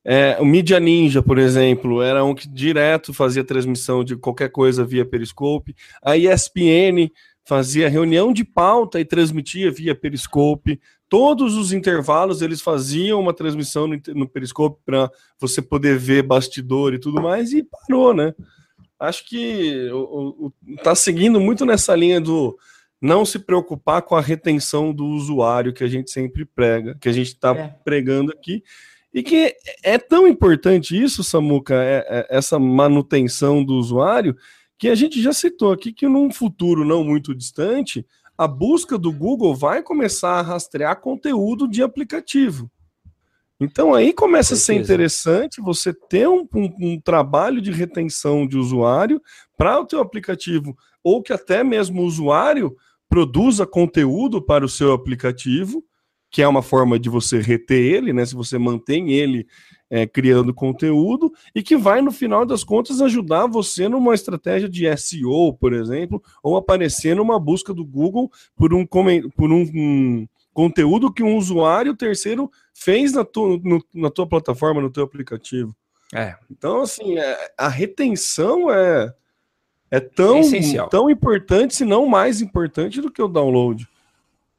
É, 0.03 0.37
o 0.39 0.45
Media 0.45 0.79
Ninja, 0.79 1.21
por 1.21 1.37
exemplo, 1.37 2.01
era 2.01 2.23
um 2.23 2.33
que 2.33 2.47
direto 2.47 3.13
fazia 3.13 3.43
transmissão 3.43 4.03
de 4.03 4.15
qualquer 4.15 4.49
coisa 4.49 4.83
via 4.83 5.05
Periscope. 5.05 5.75
A 6.03 6.17
ESPN 6.17 7.11
fazia 7.45 7.89
reunião 7.89 8.33
de 8.33 8.43
pauta 8.43 8.99
e 8.99 9.05
transmitia 9.05 9.71
via 9.71 9.95
Periscope. 9.95 10.79
Todos 11.07 11.55
os 11.55 11.71
intervalos 11.73 12.41
eles 12.41 12.61
faziam 12.61 13.19
uma 13.19 13.33
transmissão 13.33 13.87
no, 13.87 13.99
no 14.15 14.27
Periscope 14.27 14.79
para 14.85 15.09
você 15.39 15.61
poder 15.61 15.97
ver 15.97 16.23
bastidor 16.23 16.93
e 16.93 16.99
tudo 16.99 17.21
mais, 17.21 17.51
e 17.51 17.63
parou, 17.63 18.13
né? 18.13 18.33
Acho 18.99 19.27
que 19.27 19.89
está 20.77 20.93
seguindo 20.93 21.39
muito 21.39 21.65
nessa 21.65 21.95
linha 21.95 22.21
do 22.21 22.57
não 23.01 23.25
se 23.25 23.39
preocupar 23.39 24.03
com 24.03 24.15
a 24.15 24.21
retenção 24.21 24.93
do 24.93 25.05
usuário 25.07 25.73
que 25.73 25.83
a 25.83 25.87
gente 25.87 26.11
sempre 26.11 26.45
prega, 26.45 26.95
que 27.01 27.09
a 27.09 27.11
gente 27.11 27.29
está 27.29 27.51
é. 27.55 27.75
pregando 27.83 28.31
aqui. 28.31 28.63
E 29.13 29.23
que 29.23 29.55
é 29.83 29.97
tão 29.97 30.27
importante 30.27 31.01
isso, 31.01 31.23
Samuca, 31.23 31.73
é, 31.75 32.05
é, 32.07 32.27
essa 32.29 32.57
manutenção 32.59 33.63
do 33.63 33.73
usuário, 33.73 34.37
que 34.77 34.87
a 34.87 34.95
gente 34.95 35.21
já 35.21 35.33
citou 35.33 35.71
aqui 35.71 35.91
que 35.91 36.07
num 36.07 36.31
futuro 36.31 36.85
não 36.85 37.03
muito 37.03 37.35
distante, 37.35 38.05
a 38.37 38.47
busca 38.47 38.97
do 38.97 39.11
Google 39.11 39.53
vai 39.53 39.83
começar 39.83 40.39
a 40.39 40.41
rastrear 40.41 41.01
conteúdo 41.01 41.67
de 41.67 41.83
aplicativo. 41.83 42.71
Então 43.59 43.93
aí 43.93 44.11
começa 44.13 44.55
a 44.55 44.57
ser 44.57 44.73
interessante 44.73 45.61
você 45.61 45.93
ter 45.93 46.27
um, 46.27 46.47
um, 46.55 46.73
um 46.79 46.99
trabalho 46.99 47.61
de 47.61 47.71
retenção 47.71 48.47
de 48.47 48.57
usuário 48.57 49.21
para 49.55 49.79
o 49.79 49.85
teu 49.85 49.99
aplicativo, 49.99 50.75
ou 51.03 51.21
que 51.21 51.31
até 51.31 51.63
mesmo 51.63 52.01
o 52.01 52.05
usuário 52.05 52.75
produza 53.11 53.67
conteúdo 53.67 54.41
para 54.41 54.63
o 54.63 54.69
seu 54.69 54.93
aplicativo, 54.93 55.83
que 56.29 56.41
é 56.41 56.47
uma 56.47 56.61
forma 56.61 56.97
de 56.97 57.09
você 57.09 57.41
reter 57.41 57.77
ele, 57.77 58.13
né? 58.13 58.25
Se 58.25 58.33
você 58.33 58.57
mantém 58.57 59.11
ele 59.11 59.45
é, 59.89 60.07
criando 60.07 60.53
conteúdo 60.53 61.29
e 61.53 61.61
que 61.61 61.75
vai, 61.75 62.01
no 62.01 62.13
final 62.13 62.45
das 62.45 62.63
contas, 62.63 63.01
ajudar 63.01 63.47
você 63.47 63.89
numa 63.89 64.15
estratégia 64.15 64.69
de 64.69 64.85
SEO, 64.95 65.53
por 65.59 65.73
exemplo, 65.73 66.23
ou 66.41 66.55
aparecer 66.55 67.13
numa 67.13 67.37
busca 67.37 67.73
do 67.73 67.83
Google 67.83 68.31
por 68.55 68.73
um, 68.73 68.85
por 68.85 69.51
um, 69.51 69.69
um 69.75 70.27
conteúdo 70.53 71.11
que 71.11 71.21
um 71.21 71.35
usuário 71.35 71.97
terceiro 71.97 72.49
fez 72.73 73.11
na 73.11 73.25
tua, 73.25 73.59
no, 73.61 73.83
na 73.93 74.09
tua 74.09 74.25
plataforma, 74.25 74.81
no 74.81 74.89
teu 74.89 75.03
aplicativo. 75.03 75.75
É. 76.15 76.37
Então, 76.49 76.79
assim, 76.79 77.19
é, 77.19 77.51
a 77.57 77.67
retenção 77.67 78.71
é, 78.71 79.13
é 79.91 79.99
tão, 79.99 80.39
é 80.39 80.87
tão 80.89 81.09
importante, 81.09 81.75
se 81.75 81.83
não 81.83 82.07
mais 82.07 82.41
importante 82.41 83.01
do 83.01 83.11
que 83.11 83.21
o 83.21 83.27
download. 83.27 83.85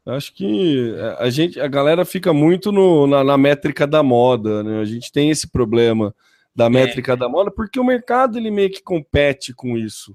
Acho 0.05 0.35
que 0.35 0.95
a 1.19 1.31
gente, 1.31 1.59
a 1.59 1.69
galera 1.69 2.05
fica 2.05 2.33
muito 2.33 2.71
no, 2.71 3.07
na, 3.07 3.25
na, 3.25 3.39
métrica 3.39 3.87
da 3.87 4.03
moda, 4.03 4.63
né? 4.63 4.81
A 4.81 4.85
gente 4.85 5.11
tem 5.11 5.31
esse 5.31 5.49
problema 5.49 6.15
da 6.55 6.67
é. 6.67 6.69
métrica 6.69 7.13
é. 7.13 7.17
da 7.17 7.29
moda 7.29 7.51
porque 7.51 7.81
o 7.81 7.85
mercado 7.85 8.37
ele 8.37 8.51
meio 8.51 8.71
que 8.71 8.83
compete 8.83 9.55
com 9.55 9.79
isso. 9.79 10.15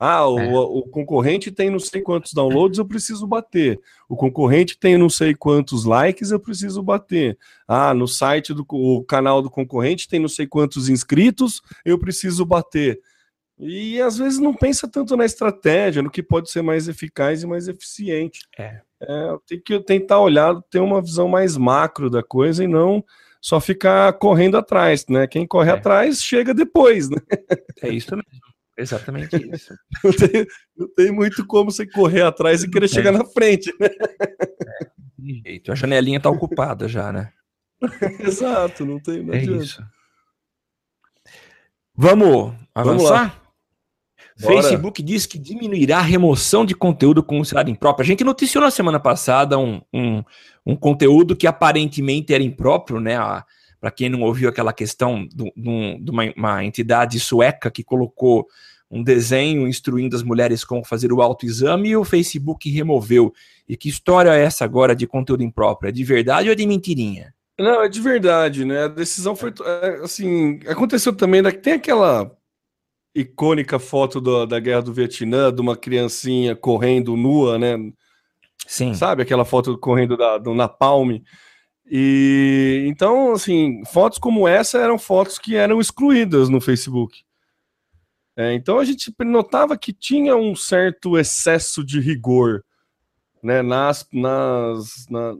Ah, 0.00 0.26
o, 0.28 0.38
é. 0.38 0.48
o, 0.48 0.82
concorrente 0.82 1.50
tem 1.50 1.70
não 1.70 1.80
sei 1.80 2.00
quantos 2.00 2.32
downloads, 2.32 2.78
eu 2.78 2.86
preciso 2.86 3.26
bater. 3.26 3.80
O 4.08 4.16
concorrente 4.16 4.78
tem 4.78 4.96
não 4.96 5.10
sei 5.10 5.34
quantos 5.34 5.84
likes, 5.84 6.30
eu 6.30 6.40
preciso 6.40 6.82
bater. 6.82 7.36
Ah, 7.66 7.92
no 7.92 8.08
site 8.08 8.54
do 8.54 8.64
o 8.70 9.02
canal 9.04 9.42
do 9.42 9.50
concorrente 9.50 10.08
tem 10.08 10.20
não 10.20 10.28
sei 10.28 10.46
quantos 10.46 10.88
inscritos, 10.88 11.60
eu 11.84 11.98
preciso 11.98 12.46
bater. 12.46 13.00
E 13.58 14.00
às 14.00 14.16
vezes 14.16 14.38
não 14.38 14.54
pensa 14.54 14.86
tanto 14.86 15.16
na 15.16 15.24
estratégia, 15.24 16.02
no 16.02 16.10
que 16.10 16.22
pode 16.22 16.50
ser 16.50 16.62
mais 16.62 16.86
eficaz 16.88 17.42
e 17.42 17.46
mais 17.46 17.66
eficiente. 17.66 18.40
É. 18.56 18.80
é 19.02 19.36
tem 19.46 19.60
que 19.60 19.80
tentar 19.80 20.20
olhar, 20.20 20.54
ter 20.70 20.78
uma 20.78 21.02
visão 21.02 21.28
mais 21.28 21.56
macro 21.56 22.08
da 22.08 22.22
coisa 22.22 22.62
e 22.62 22.68
não 22.68 23.04
só 23.40 23.60
ficar 23.60 24.12
correndo 24.14 24.56
atrás, 24.56 25.06
né? 25.08 25.26
Quem 25.26 25.46
corre 25.46 25.70
é. 25.70 25.74
atrás 25.74 26.22
chega 26.22 26.54
depois, 26.54 27.08
né? 27.08 27.18
É 27.82 27.88
isso 27.88 28.10
mesmo. 28.10 28.48
Exatamente 28.76 29.36
isso. 29.52 29.74
não, 30.04 30.12
tem, 30.12 30.46
não, 30.76 30.88
tem, 30.94 31.10
muito 31.10 31.44
como 31.46 31.70
você 31.70 31.84
correr 31.84 32.22
atrás 32.22 32.62
e 32.62 32.70
querer 32.70 32.86
é. 32.86 32.88
chegar 32.88 33.10
na 33.10 33.24
frente, 33.24 33.74
né? 33.80 33.88
É, 33.88 35.42
jeito. 35.44 35.72
A 35.72 35.74
janelinha 35.74 36.20
tá 36.20 36.30
ocupada 36.30 36.86
já, 36.86 37.12
né? 37.12 37.32
Exato, 38.20 38.86
não 38.86 39.00
tem. 39.00 39.24
Não 39.24 39.34
é 39.34 39.42
isso. 39.42 39.82
Vamos 41.94 42.54
avançar? 42.72 43.28
Vamos 43.30 43.47
Facebook 44.38 45.02
diz 45.02 45.26
que 45.26 45.38
diminuirá 45.38 45.98
a 45.98 46.02
remoção 46.02 46.64
de 46.64 46.74
conteúdo 46.74 47.22
considerado 47.22 47.70
impróprio. 47.70 48.04
A 48.04 48.06
gente 48.06 48.22
noticiou 48.22 48.62
na 48.62 48.70
semana 48.70 49.00
passada 49.00 49.58
um, 49.58 49.80
um, 49.92 50.22
um 50.64 50.76
conteúdo 50.76 51.34
que 51.34 51.46
aparentemente 51.46 52.32
era 52.32 52.42
impróprio, 52.42 53.00
né? 53.00 53.16
Para 53.80 53.90
quem 53.90 54.08
não 54.08 54.22
ouviu 54.22 54.48
aquela 54.48 54.72
questão 54.72 55.26
de, 55.26 55.52
uma, 55.56 56.22
uma, 56.36 56.64
entidade 56.64 57.18
sueca 57.18 57.70
que 57.70 57.82
colocou 57.82 58.46
um 58.90 59.02
desenho 59.02 59.66
instruindo 59.66 60.16
as 60.16 60.22
mulheres 60.22 60.64
como 60.64 60.84
fazer 60.84 61.12
o 61.12 61.20
autoexame 61.20 61.90
e 61.90 61.96
o 61.96 62.04
Facebook 62.04 62.70
removeu. 62.70 63.32
E 63.68 63.76
que 63.76 63.88
história 63.88 64.34
é 64.34 64.42
essa 64.42 64.64
agora 64.64 64.94
de 64.94 65.06
conteúdo 65.06 65.42
impróprio? 65.42 65.88
É 65.88 65.92
de 65.92 66.04
verdade 66.04 66.48
ou 66.48 66.52
é 66.52 66.56
de 66.56 66.66
mentirinha? 66.66 67.34
Não, 67.58 67.82
é 67.82 67.88
de 67.88 68.00
verdade, 68.00 68.64
né? 68.64 68.84
A 68.84 68.88
decisão 68.88 69.34
foi. 69.34 69.52
É, 69.64 70.00
assim, 70.04 70.60
aconteceu 70.68 71.12
também, 71.12 71.42
né, 71.42 71.50
tem 71.50 71.72
aquela 71.72 72.30
icônica 73.14 73.78
foto 73.78 74.20
do, 74.20 74.46
da 74.46 74.60
guerra 74.60 74.82
do 74.82 74.92
Vietnã, 74.92 75.52
de 75.52 75.60
uma 75.60 75.76
criancinha 75.76 76.54
correndo 76.54 77.16
nua, 77.16 77.58
né? 77.58 77.76
Sim. 78.66 78.94
Sabe 78.94 79.22
aquela 79.22 79.44
foto 79.44 79.78
correndo 79.78 80.16
da, 80.16 80.38
do 80.38 80.54
Napalm? 80.54 81.20
E 81.90 82.84
então, 82.86 83.32
assim, 83.32 83.82
fotos 83.86 84.18
como 84.18 84.46
essa 84.46 84.78
eram 84.78 84.98
fotos 84.98 85.38
que 85.38 85.56
eram 85.56 85.80
excluídas 85.80 86.48
no 86.48 86.60
Facebook. 86.60 87.22
É, 88.36 88.54
então 88.54 88.78
a 88.78 88.84
gente 88.84 89.12
notava 89.20 89.76
que 89.76 89.92
tinha 89.92 90.36
um 90.36 90.54
certo 90.54 91.18
excesso 91.18 91.84
de 91.84 91.98
rigor 91.98 92.62
né, 93.42 93.62
nas, 93.62 94.06
nas, 94.12 95.06
na, 95.10 95.34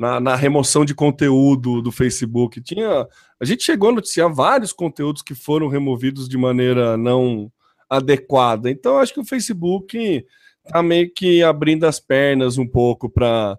na, 0.00 0.18
na, 0.18 0.34
remoção 0.34 0.82
de 0.82 0.94
conteúdo 0.94 1.82
do 1.82 1.92
Facebook. 1.92 2.58
Tinha, 2.62 3.06
a 3.38 3.44
gente 3.44 3.62
chegou 3.62 3.90
a 3.90 3.92
noticiar 3.92 4.32
vários 4.32 4.72
conteúdos 4.72 5.20
que 5.20 5.34
foram 5.34 5.68
removidos 5.68 6.26
de 6.26 6.38
maneira 6.38 6.96
não 6.96 7.52
adequada. 7.88 8.70
Então, 8.70 8.96
acho 8.96 9.12
que 9.12 9.20
o 9.20 9.24
Facebook 9.26 10.24
está 10.64 10.82
meio 10.82 11.12
que 11.12 11.42
abrindo 11.42 11.84
as 11.84 12.00
pernas 12.00 12.56
um 12.56 12.66
pouco 12.66 13.10
para 13.10 13.58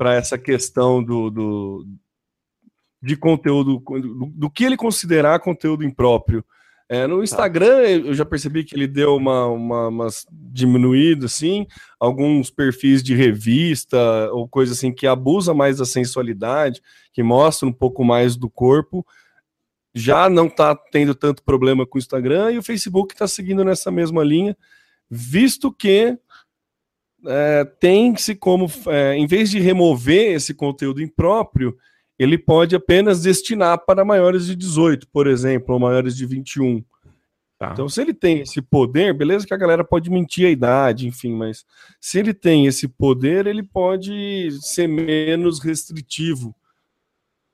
essa 0.00 0.38
questão 0.38 1.04
do, 1.04 1.28
do, 1.28 1.86
de 3.02 3.14
conteúdo, 3.14 3.78
do, 3.78 4.32
do 4.34 4.50
que 4.50 4.64
ele 4.64 4.78
considerar 4.78 5.40
conteúdo 5.40 5.84
impróprio. 5.84 6.42
É, 6.88 7.06
no 7.06 7.18
tá. 7.18 7.24
Instagram, 7.24 7.80
eu 8.04 8.14
já 8.14 8.24
percebi 8.24 8.64
que 8.64 8.74
ele 8.74 8.86
deu 8.86 9.16
uma, 9.16 9.46
uma, 9.46 9.88
uma 9.88 10.08
diminuída, 10.30 11.26
assim, 11.26 11.66
alguns 11.98 12.50
perfis 12.50 13.02
de 13.02 13.14
revista 13.14 13.98
ou 14.32 14.48
coisa 14.48 14.72
assim 14.72 14.92
que 14.92 15.06
abusa 15.06 15.54
mais 15.54 15.78
da 15.78 15.84
sensualidade, 15.84 16.82
que 17.12 17.22
mostra 17.22 17.66
um 17.66 17.72
pouco 17.72 18.04
mais 18.04 18.36
do 18.36 18.50
corpo, 18.50 19.06
já 19.94 20.28
não 20.28 20.46
está 20.46 20.74
tendo 20.74 21.14
tanto 21.14 21.42
problema 21.42 21.86
com 21.86 21.98
o 21.98 22.00
Instagram 22.00 22.52
e 22.52 22.58
o 22.58 22.62
Facebook 22.62 23.14
está 23.14 23.28
seguindo 23.28 23.64
nessa 23.64 23.90
mesma 23.90 24.24
linha, 24.24 24.56
visto 25.10 25.72
que 25.72 26.18
é, 27.26 27.64
tem-se 27.78 28.34
como, 28.34 28.70
é, 28.88 29.16
em 29.16 29.26
vez 29.26 29.50
de 29.50 29.60
remover 29.60 30.34
esse 30.34 30.54
conteúdo 30.54 31.02
impróprio, 31.02 31.76
ele 32.22 32.38
pode 32.38 32.76
apenas 32.76 33.22
destinar 33.22 33.84
para 33.84 34.04
maiores 34.04 34.46
de 34.46 34.54
18, 34.54 35.08
por 35.08 35.26
exemplo, 35.26 35.74
ou 35.74 35.80
maiores 35.80 36.16
de 36.16 36.24
21. 36.26 36.84
Tá. 37.58 37.70
Então, 37.72 37.88
se 37.88 38.00
ele 38.00 38.12
tem 38.12 38.40
esse 38.40 38.60
poder, 38.60 39.14
beleza 39.14 39.46
que 39.46 39.54
a 39.54 39.56
galera 39.56 39.84
pode 39.84 40.10
mentir 40.10 40.46
a 40.46 40.50
idade, 40.50 41.06
enfim, 41.06 41.32
mas 41.32 41.64
se 42.00 42.18
ele 42.18 42.34
tem 42.34 42.66
esse 42.66 42.88
poder, 42.88 43.46
ele 43.46 43.62
pode 43.62 44.50
ser 44.60 44.88
menos 44.88 45.60
restritivo. 45.60 46.54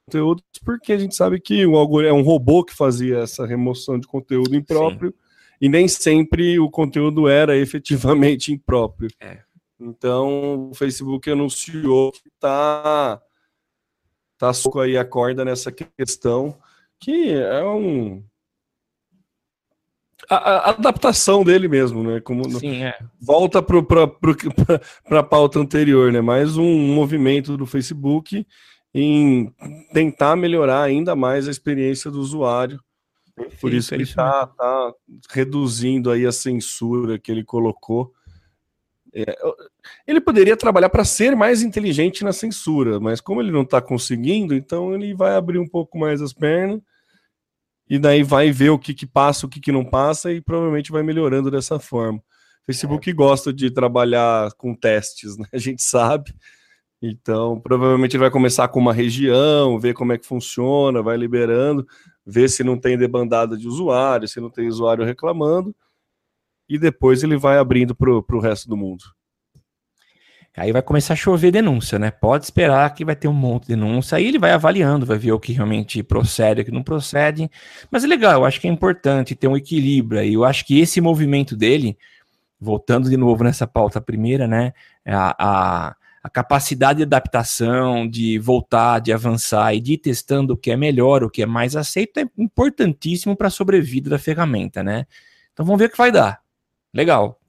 Conteúdos, 0.07 0.45
porque 0.65 0.93
a 0.93 0.99
gente 0.99 1.15
sabe 1.15 1.39
que 1.39 1.67
o 1.67 1.77
algoritmo 1.77 2.17
é 2.17 2.19
um 2.19 2.25
robô 2.25 2.65
que 2.65 2.75
fazia 2.75 3.19
essa 3.19 3.47
remoção 3.47 3.99
de 3.99 4.07
conteúdo 4.07 4.57
impróprio 4.57 5.11
Sim. 5.11 5.17
e 5.61 5.69
nem 5.69 5.87
sempre 5.87 6.59
o 6.59 6.71
conteúdo 6.71 7.29
era 7.29 7.57
efetivamente 7.57 8.51
impróprio. 8.51 9.11
É. 9.21 9.41
Então, 9.79 10.71
o 10.71 10.75
Facebook 10.75 11.31
anunciou 11.31 12.13
que 12.13 12.29
está 12.35 13.21
tá 14.39 14.53
soco 14.53 14.81
aí 14.81 14.97
a 14.97 15.05
corda 15.05 15.45
nessa 15.45 15.73
questão, 15.73 16.57
que 16.99 17.33
é 17.33 17.65
um 17.65 18.23
a, 20.29 20.37
a 20.37 20.71
adaptação 20.71 21.43
dele 21.43 21.69
mesmo, 21.69 22.03
né? 22.03 22.21
Como 22.21 22.49
Sim, 22.59 22.83
é. 22.83 22.99
volta 23.21 23.63
para 23.63 25.19
a 25.19 25.23
pauta 25.23 25.59
anterior, 25.59 26.13
né? 26.13 26.21
Mais 26.21 26.57
um 26.57 26.79
movimento 26.95 27.57
do 27.57 27.67
Facebook 27.67 28.47
em 28.95 29.53
tentar 29.93 30.37
melhorar 30.37 30.83
ainda 30.83 31.15
mais 31.15 31.47
a 31.47 31.51
experiência 31.51 32.11
do 32.11 32.21
usuário. 32.21 32.81
Por 33.61 33.73
isso 33.73 33.95
é 33.95 33.97
ele 33.97 34.05
está 34.05 34.47
tá 34.47 34.93
reduzindo 35.31 36.11
aí 36.11 36.27
a 36.27 36.33
censura 36.33 37.19
que 37.19 37.31
ele 37.31 37.45
colocou. 37.45 38.13
É, 39.21 39.37
ele 40.07 40.21
poderia 40.21 40.57
trabalhar 40.57 40.89
para 40.89 41.05
ser 41.05 41.35
mais 41.35 41.63
inteligente 41.63 42.23
na 42.23 42.33
censura, 42.33 43.01
mas 43.01 43.21
como 43.21 43.41
ele 43.41 43.51
não 43.51 43.63
está 43.63 43.81
conseguindo, 43.81 44.55
então 44.55 44.95
ele 44.95 45.13
vai 45.13 45.35
abrir 45.35 45.59
um 45.59 45.67
pouco 45.67 45.99
mais 45.99 46.23
as 46.23 46.33
pernas 46.33 46.81
e 47.91 47.99
daí 47.99 48.23
vai 48.23 48.53
ver 48.53 48.71
o 48.71 48.79
que, 48.79 48.95
que 48.95 49.07
passa, 49.07 49.47
o 49.47 49.49
que, 49.49 49.61
que 49.61 49.73
não 49.73 49.85
passa 49.85 50.33
e 50.33 50.41
provavelmente 50.41 50.93
vai 50.93 51.03
melhorando 51.03 51.51
dessa 51.51 51.81
forma. 51.81 52.23
Facebook 52.65 53.11
é. 53.11 53.13
gosta 53.13 53.53
de 53.53 53.71
trabalhar 53.71 54.53
com 54.57 54.75
testes, 54.75 55.37
né? 55.37 55.47
A 55.53 55.59
gente 55.59 55.83
sabe. 55.83 56.33
Então, 57.01 57.59
provavelmente 57.61 58.13
ele 58.17 58.23
vai 58.23 58.31
começar 58.31 58.69
com 58.69 58.79
uma 58.79 58.93
região, 58.93 59.81
ver 59.81 59.95
como 59.95 60.13
é 60.13 60.19
que 60.19 60.27
funciona, 60.27 61.03
vai 61.03 61.17
liberando, 61.17 61.87
ver 62.27 62.49
se 62.51 62.63
não 62.63 62.77
tem 62.77 62.99
debandada 62.99 63.57
de 63.57 63.67
usuário, 63.67 64.29
se 64.29 64.41
não 64.41 64.51
tem 64.51 64.69
usuário 64.69 65.05
reclamando 65.05 65.75
e 66.69 66.79
depois 66.79 67.23
ele 67.23 67.37
vai 67.37 67.59
abrindo 67.59 67.95
para 67.95 68.11
o 68.11 68.41
resto 68.41 68.69
do 68.69 68.77
mundo. 68.77 69.05
Aí 70.59 70.73
vai 70.73 70.83
começar 70.83 71.13
a 71.13 71.17
chover 71.17 71.53
denúncia, 71.53 72.01
né? 72.01 72.11
Pode 72.11 72.45
esperar 72.45 72.93
que 72.93 73.05
vai 73.05 73.15
ter 73.15 73.29
um 73.29 73.33
monte 73.33 73.69
de 73.69 73.77
denúncia. 73.77 74.19
Aí 74.19 74.27
ele 74.27 74.41
vai 74.41 74.51
avaliando, 74.51 75.07
vai 75.07 75.17
ver 75.17 75.31
o 75.31 75.39
que 75.39 75.53
realmente 75.53 76.03
procede, 76.03 76.63
o 76.63 76.65
que 76.65 76.73
não 76.73 76.83
procede. 76.83 77.49
Mas 77.91 78.03
é 78.03 78.09
legal, 78.09 78.41
eu 78.41 78.45
acho 78.45 78.61
que 78.61 78.67
é 78.67 78.71
importante 78.71 79.37
ter 79.37 79.47
um 79.47 79.57
equilíbrio 79.57 80.21
aí. 80.21 80.35
Eu 80.35 80.45
acho 80.45 80.67
que 80.67 80.81
esse 80.81 81.01
movimento 81.01 81.57
dele, 81.57 81.97
voltando 82.61 83.09
de 83.09 83.17
novo 83.17 83.45
nessa 83.45 83.69
pauta 83.69 84.01
primeira, 84.01 84.49
né? 84.49 84.73
A, 85.07 85.37
a, 85.39 85.97
a 86.25 86.29
capacidade 86.29 86.99
de 86.99 87.03
adaptação, 87.05 88.09
de 88.09 88.37
voltar, 88.41 88.99
de 88.99 89.13
avançar 89.13 89.75
e 89.75 89.81
de 89.81 89.93
ir 89.93 89.99
testando 89.99 90.55
o 90.55 90.57
que 90.57 90.73
é 90.73 90.77
melhor, 90.77 91.23
o 91.23 91.31
que 91.31 91.43
é 91.43 91.47
mais 91.47 91.77
aceito, 91.77 92.19
é 92.19 92.25
importantíssimo 92.37 93.37
para 93.37 93.47
a 93.47 93.51
sobrevida 93.51 94.11
da 94.11 94.19
ferramenta, 94.19 94.83
né? 94.83 95.07
Então 95.53 95.65
vamos 95.65 95.79
ver 95.79 95.87
o 95.87 95.91
que 95.91 95.99
vai 95.99 96.11
dar. 96.11 96.48
Legal. 96.93 97.41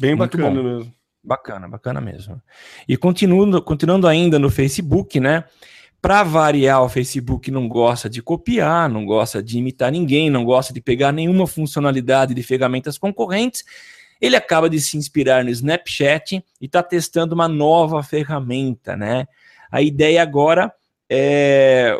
Bem 0.00 0.14
Muito 0.14 0.38
bacana 0.38 0.62
bom. 0.62 0.68
mesmo. 0.68 0.94
Bacana, 1.22 1.68
bacana 1.68 2.00
mesmo. 2.00 2.40
E 2.88 2.96
continuando, 2.96 3.60
continuando 3.62 4.08
ainda 4.08 4.38
no 4.38 4.48
Facebook, 4.48 5.20
né? 5.20 5.44
Para 6.00 6.22
variar, 6.22 6.82
o 6.82 6.88
Facebook 6.88 7.50
não 7.50 7.68
gosta 7.68 8.08
de 8.08 8.22
copiar, 8.22 8.88
não 8.88 9.04
gosta 9.04 9.42
de 9.42 9.58
imitar 9.58 9.92
ninguém, 9.92 10.30
não 10.30 10.44
gosta 10.44 10.72
de 10.72 10.80
pegar 10.80 11.12
nenhuma 11.12 11.46
funcionalidade 11.46 12.32
de 12.32 12.42
ferramentas 12.42 12.96
concorrentes. 12.96 13.64
Ele 14.18 14.34
acaba 14.34 14.70
de 14.70 14.80
se 14.80 14.96
inspirar 14.96 15.44
no 15.44 15.50
Snapchat 15.50 16.42
e 16.58 16.64
está 16.64 16.82
testando 16.82 17.34
uma 17.34 17.48
nova 17.48 18.02
ferramenta, 18.02 18.96
né? 18.96 19.26
A 19.70 19.82
ideia 19.82 20.22
agora 20.22 20.72
é 21.10 21.98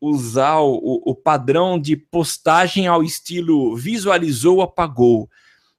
usar 0.00 0.60
o, 0.60 1.02
o 1.04 1.14
padrão 1.14 1.78
de 1.78 1.94
postagem 1.94 2.86
ao 2.86 3.02
estilo 3.02 3.76
visualizou, 3.76 4.62
apagou. 4.62 5.28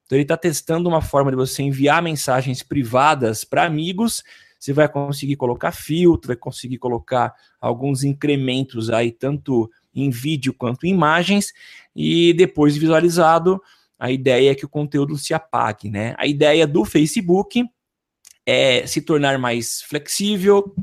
Então 0.06 0.16
ele 0.16 0.24
está 0.24 0.38
testando 0.38 0.88
uma 0.88 1.02
forma 1.02 1.32
de 1.32 1.36
você 1.36 1.64
enviar 1.64 2.04
mensagens 2.04 2.62
privadas 2.62 3.44
para 3.44 3.66
amigos. 3.66 4.24
Você 4.60 4.74
vai 4.74 4.88
conseguir 4.88 5.36
colocar 5.36 5.72
filtro, 5.72 6.28
vai 6.28 6.36
conseguir 6.36 6.78
colocar 6.78 7.34
alguns 7.60 8.04
incrementos 8.04 8.92
aí, 8.92 9.12
tanto 9.12 9.70
em 9.94 10.12
vídeo 10.12 10.54
quanto 10.54 10.86
em 10.86 10.92
imagens, 10.92 11.52
e 11.96 12.32
depois 12.34 12.78
visualizado, 12.78 13.60
a 13.98 14.12
ideia 14.12 14.52
é 14.52 14.56
que 14.56 14.66
o 14.66 14.70
conteúdo 14.70 15.18
se 15.18 15.34
apague, 15.34 15.90
né? 15.90 16.14
A 16.20 16.28
ideia 16.28 16.68
do 16.68 16.86
Facebook 16.86 17.66
é 18.46 18.86
se 18.86 19.02
tornar 19.02 19.40
mais 19.40 19.82
flexível, 19.82 20.76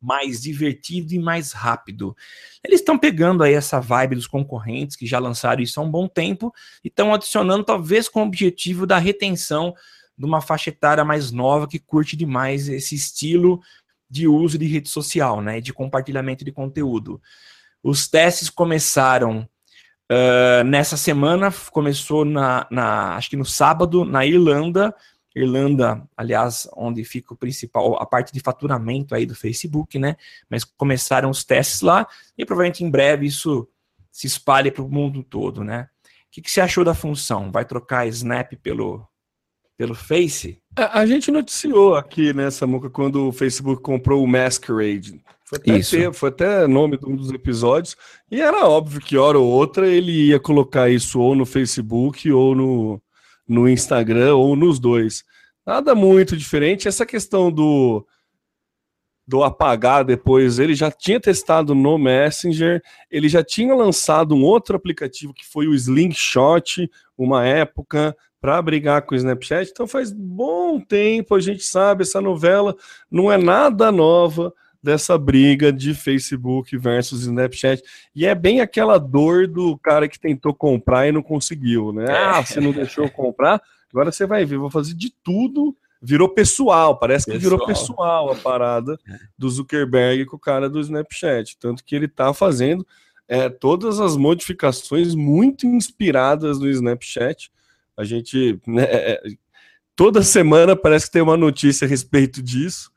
mais 0.00 0.40
divertido 0.42 1.12
e 1.12 1.18
mais 1.18 1.52
rápido. 1.52 2.16
Eles 2.64 2.80
estão 2.80 2.98
pegando 2.98 3.42
aí 3.42 3.54
essa 3.54 3.80
vibe 3.80 4.14
dos 4.14 4.26
concorrentes 4.26 4.96
que 4.96 5.06
já 5.06 5.18
lançaram 5.18 5.62
isso 5.62 5.80
há 5.80 5.82
um 5.82 5.90
bom 5.90 6.06
tempo 6.06 6.52
e 6.84 6.88
estão 6.88 7.12
adicionando, 7.12 7.64
talvez 7.64 8.08
com 8.08 8.20
o 8.20 8.26
objetivo 8.26 8.86
da 8.86 8.98
retenção 8.98 9.74
de 10.16 10.24
uma 10.24 10.40
faixa 10.40 10.70
etária 10.70 11.04
mais 11.04 11.30
nova 11.30 11.68
que 11.68 11.78
curte 11.78 12.16
demais 12.16 12.68
esse 12.68 12.94
estilo 12.94 13.60
de 14.10 14.26
uso 14.26 14.58
de 14.58 14.66
rede 14.66 14.88
social, 14.88 15.40
né, 15.40 15.60
de 15.60 15.72
compartilhamento 15.72 16.44
de 16.44 16.50
conteúdo. 16.50 17.20
Os 17.82 18.08
testes 18.08 18.48
começaram 18.48 19.48
uh, 20.10 20.64
nessa 20.64 20.96
semana, 20.96 21.52
começou 21.70 22.24
na, 22.24 22.66
na, 22.70 23.16
acho 23.16 23.30
que 23.30 23.36
no 23.36 23.44
sábado, 23.44 24.04
na 24.04 24.24
Irlanda, 24.26 24.94
Irlanda, 25.34 26.06
aliás, 26.16 26.68
onde 26.76 27.04
fica 27.04 27.34
o 27.34 27.36
principal, 27.36 28.00
a 28.00 28.06
parte 28.06 28.32
de 28.32 28.40
faturamento 28.40 29.14
aí 29.14 29.26
do 29.26 29.34
Facebook, 29.34 29.98
né? 29.98 30.16
Mas 30.48 30.64
começaram 30.64 31.30
os 31.30 31.44
testes 31.44 31.80
lá 31.80 32.06
e 32.36 32.44
provavelmente 32.44 32.84
em 32.84 32.90
breve 32.90 33.26
isso 33.26 33.68
se 34.10 34.26
espalhe 34.26 34.70
para 34.70 34.82
o 34.82 34.90
mundo 34.90 35.22
todo, 35.22 35.62
né? 35.62 35.88
O 36.04 36.30
que, 36.30 36.42
que 36.42 36.50
você 36.50 36.60
achou 36.60 36.84
da 36.84 36.94
função? 36.94 37.50
Vai 37.50 37.64
trocar 37.64 38.06
Snap 38.08 38.52
pelo, 38.62 39.06
pelo 39.76 39.94
Face? 39.94 40.60
A, 40.76 41.00
a 41.00 41.06
gente 41.06 41.30
noticiou 41.30 41.94
aqui, 41.94 42.32
né, 42.32 42.50
Samuca, 42.50 42.90
quando 42.90 43.28
o 43.28 43.32
Facebook 43.32 43.82
comprou 43.82 44.22
o 44.22 44.26
Masquerade. 44.26 45.22
Foi 45.44 45.58
até, 45.58 45.78
isso. 45.78 46.12
foi 46.12 46.28
até 46.28 46.66
nome 46.66 46.98
de 46.98 47.06
um 47.06 47.16
dos 47.16 47.30
episódios. 47.30 47.96
E 48.30 48.40
era 48.40 48.66
óbvio 48.66 49.00
que 49.00 49.16
hora 49.16 49.38
ou 49.38 49.48
outra 49.48 49.88
ele 49.88 50.28
ia 50.28 50.38
colocar 50.38 50.90
isso 50.90 51.18
ou 51.18 51.34
no 51.34 51.46
Facebook 51.46 52.30
ou 52.30 52.54
no, 52.54 53.02
no 53.48 53.68
Instagram 53.68 54.36
ou 54.36 54.54
nos 54.54 54.78
dois. 54.78 55.24
Nada 55.66 55.94
muito 55.94 56.36
diferente. 56.36 56.86
Essa 56.86 57.06
questão 57.06 57.50
do 57.50 58.06
do 59.26 59.44
apagar 59.44 60.06
depois, 60.06 60.58
ele 60.58 60.74
já 60.74 60.90
tinha 60.90 61.20
testado 61.20 61.74
no 61.74 61.98
Messenger, 61.98 62.82
ele 63.10 63.28
já 63.28 63.44
tinha 63.44 63.74
lançado 63.74 64.34
um 64.34 64.42
outro 64.42 64.74
aplicativo 64.74 65.34
que 65.34 65.44
foi 65.44 65.66
o 65.68 65.74
Slingshot, 65.74 66.90
uma 67.14 67.46
época, 67.46 68.16
para 68.40 68.62
brigar 68.62 69.02
com 69.02 69.14
o 69.14 69.18
Snapchat. 69.18 69.70
Então 69.70 69.86
faz 69.86 70.10
bom 70.10 70.80
tempo, 70.80 71.34
a 71.34 71.40
gente 71.40 71.62
sabe, 71.62 72.04
essa 72.04 72.22
novela 72.22 72.74
não 73.10 73.30
é 73.30 73.36
nada 73.36 73.92
nova 73.92 74.50
dessa 74.82 75.18
briga 75.18 75.72
de 75.72 75.94
Facebook 75.94 76.76
versus 76.76 77.22
Snapchat. 77.22 77.82
E 78.14 78.26
é 78.26 78.34
bem 78.34 78.60
aquela 78.60 78.98
dor 78.98 79.46
do 79.46 79.76
cara 79.78 80.08
que 80.08 80.18
tentou 80.18 80.54
comprar 80.54 81.08
e 81.08 81.12
não 81.12 81.22
conseguiu, 81.22 81.92
né? 81.92 82.06
Ah, 82.08 82.44
você 82.44 82.60
não 82.60 82.72
deixou 82.72 83.10
comprar, 83.10 83.60
agora 83.92 84.12
você 84.12 84.26
vai 84.26 84.44
ver, 84.44 84.58
vou 84.58 84.70
fazer 84.70 84.94
de 84.94 85.12
tudo 85.22 85.76
virou 86.00 86.28
pessoal, 86.28 86.98
parece 86.98 87.26
que 87.26 87.32
pessoal. 87.32 87.50
virou 87.50 87.66
pessoal 87.66 88.30
a 88.30 88.36
parada 88.36 88.98
é. 89.08 89.18
do 89.36 89.48
Zuckerberg 89.48 90.24
com 90.26 90.36
o 90.36 90.40
cara 90.40 90.70
do 90.70 90.80
Snapchat. 90.80 91.58
Tanto 91.58 91.84
que 91.84 91.94
ele 91.94 92.06
está 92.06 92.32
fazendo 92.32 92.86
é, 93.26 93.48
todas 93.48 94.00
as 94.00 94.16
modificações 94.16 95.14
muito 95.14 95.66
inspiradas 95.66 96.58
no 96.58 96.68
Snapchat. 96.68 97.50
A 97.96 98.04
gente. 98.04 98.60
Né, 98.66 98.84
é, 98.84 99.12
é 99.12 99.20
toda 99.96 100.22
semana 100.22 100.76
parece 100.76 101.06
que 101.06 101.12
tem 101.12 101.22
uma 101.22 101.36
notícia 101.36 101.84
a 101.84 101.88
respeito 101.88 102.42
disso. 102.42 102.90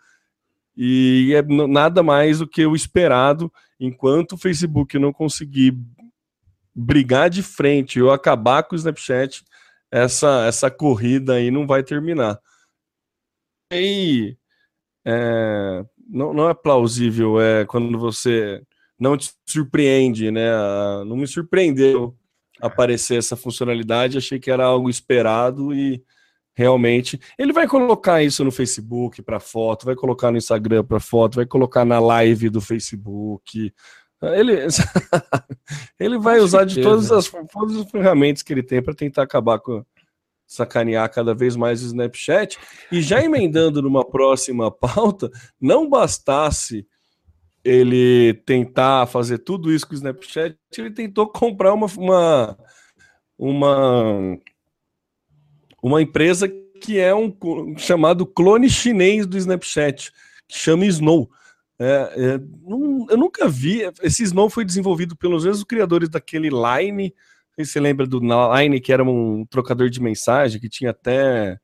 E 0.76 1.34
é 1.36 1.42
nada 1.42 2.02
mais 2.02 2.40
do 2.40 2.48
que 2.48 2.66
o 2.66 2.76
esperado, 2.76 3.52
enquanto 3.80 4.34
o 4.34 4.38
Facebook 4.38 4.98
não 4.98 5.12
conseguir 5.12 5.78
brigar 6.74 7.30
de 7.30 7.44
frente 7.44 8.02
ou 8.02 8.12
acabar 8.12 8.64
com 8.64 8.76
o 8.76 8.78
Snapchat, 8.78 9.44
essa, 9.92 10.46
essa 10.48 10.72
corrida 10.72 11.34
aí 11.34 11.52
não 11.52 11.68
vai 11.68 11.84
terminar 11.84 12.40
aí 13.72 14.38
é, 15.06 15.86
não, 16.08 16.34
não 16.34 16.50
é 16.50 16.54
plausível 16.54 17.40
é 17.40 17.66
quando 17.66 17.98
você 17.98 18.62
não 19.00 19.18
te 19.18 19.32
surpreende, 19.48 20.30
né? 20.30 20.52
Não 21.06 21.16
me 21.16 21.26
surpreendeu 21.26 22.16
aparecer 22.60 23.18
essa 23.18 23.36
funcionalidade, 23.36 24.18
achei 24.18 24.40
que 24.40 24.52
era 24.52 24.64
algo 24.64 24.90
esperado 24.90 25.74
e 25.74 26.04
realmente 26.54 27.20
ele 27.38 27.54
vai 27.54 27.68
colocar 27.68 28.22
isso 28.22 28.44
no 28.44 28.52
Facebook 28.52 29.22
para 29.22 29.40
foto, 29.40 29.86
vai 29.86 29.96
colocar 29.96 30.32
no 30.32 30.38
Instagram 30.38 30.84
para 30.84 31.00
foto, 31.00 31.36
vai 31.36 31.46
colocar 31.46 31.86
na 31.86 32.00
live 32.00 32.50
do 32.50 32.62
Facebook. 32.62 33.74
Ele, 34.22 34.68
ele 36.00 36.20
vai 36.20 36.40
usar 36.40 36.66
de 36.66 36.82
todas 36.82 37.12
as, 37.12 37.28
todas 37.52 37.76
as 37.78 37.90
ferramentas 37.90 38.44
que 38.44 38.54
ele 38.54 38.64
tem 38.64 38.82
para 38.82 38.94
tentar 38.94 39.24
acabar 39.24 39.60
com, 39.60 39.84
sacanear 40.52 41.10
cada 41.10 41.34
vez 41.34 41.56
mais 41.56 41.82
o 41.82 41.86
Snapchat. 41.86 42.60
E 42.92 43.02
já 43.02 43.22
emendando 43.24 43.82
numa 43.82 44.06
próxima 44.06 44.70
pauta, 44.70 45.32
não 45.60 45.90
bastasse 45.90 46.86
ele 47.64 48.34
tentar 48.46 49.08
fazer 49.08 49.38
tudo 49.40 49.72
isso 49.72 49.88
com 49.88 49.94
o 49.94 49.96
Snapchat, 49.96 50.58
ele 50.78 50.92
tentou 50.92 51.28
comprar 51.28 51.74
uma, 51.74 51.88
uma, 51.98 52.58
uma, 53.38 54.38
uma 55.82 56.02
empresa 56.02 56.48
que 56.82 57.00
é 57.00 57.14
um 57.14 57.34
chamado 57.78 58.26
clone 58.26 58.70
chinês 58.70 59.26
do 59.26 59.38
Snapchat, 59.38 60.12
que 60.48 60.58
chama 60.58 60.86
Snow. 60.86 61.30
É, 61.80 62.14
é, 62.16 62.38
não, 62.64 63.08
eu 63.10 63.18
nunca 63.18 63.48
vi. 63.48 63.82
Esse 64.02 64.24
Snow 64.24 64.50
foi 64.50 64.66
desenvolvido 64.66 65.16
pelos 65.16 65.46
mesmos 65.46 65.64
criadores 65.64 66.10
daquele 66.10 66.50
Line, 66.50 67.14
sei 67.56 67.66
se 67.66 67.72
você 67.72 67.80
lembra 67.80 68.06
do 68.06 68.20
Line, 68.20 68.80
que 68.80 68.92
era 68.92 69.04
um 69.04 69.46
trocador 69.46 69.90
de 69.90 70.02
mensagem, 70.02 70.60
que 70.60 70.70
tinha 70.70 70.92
até 70.92 71.60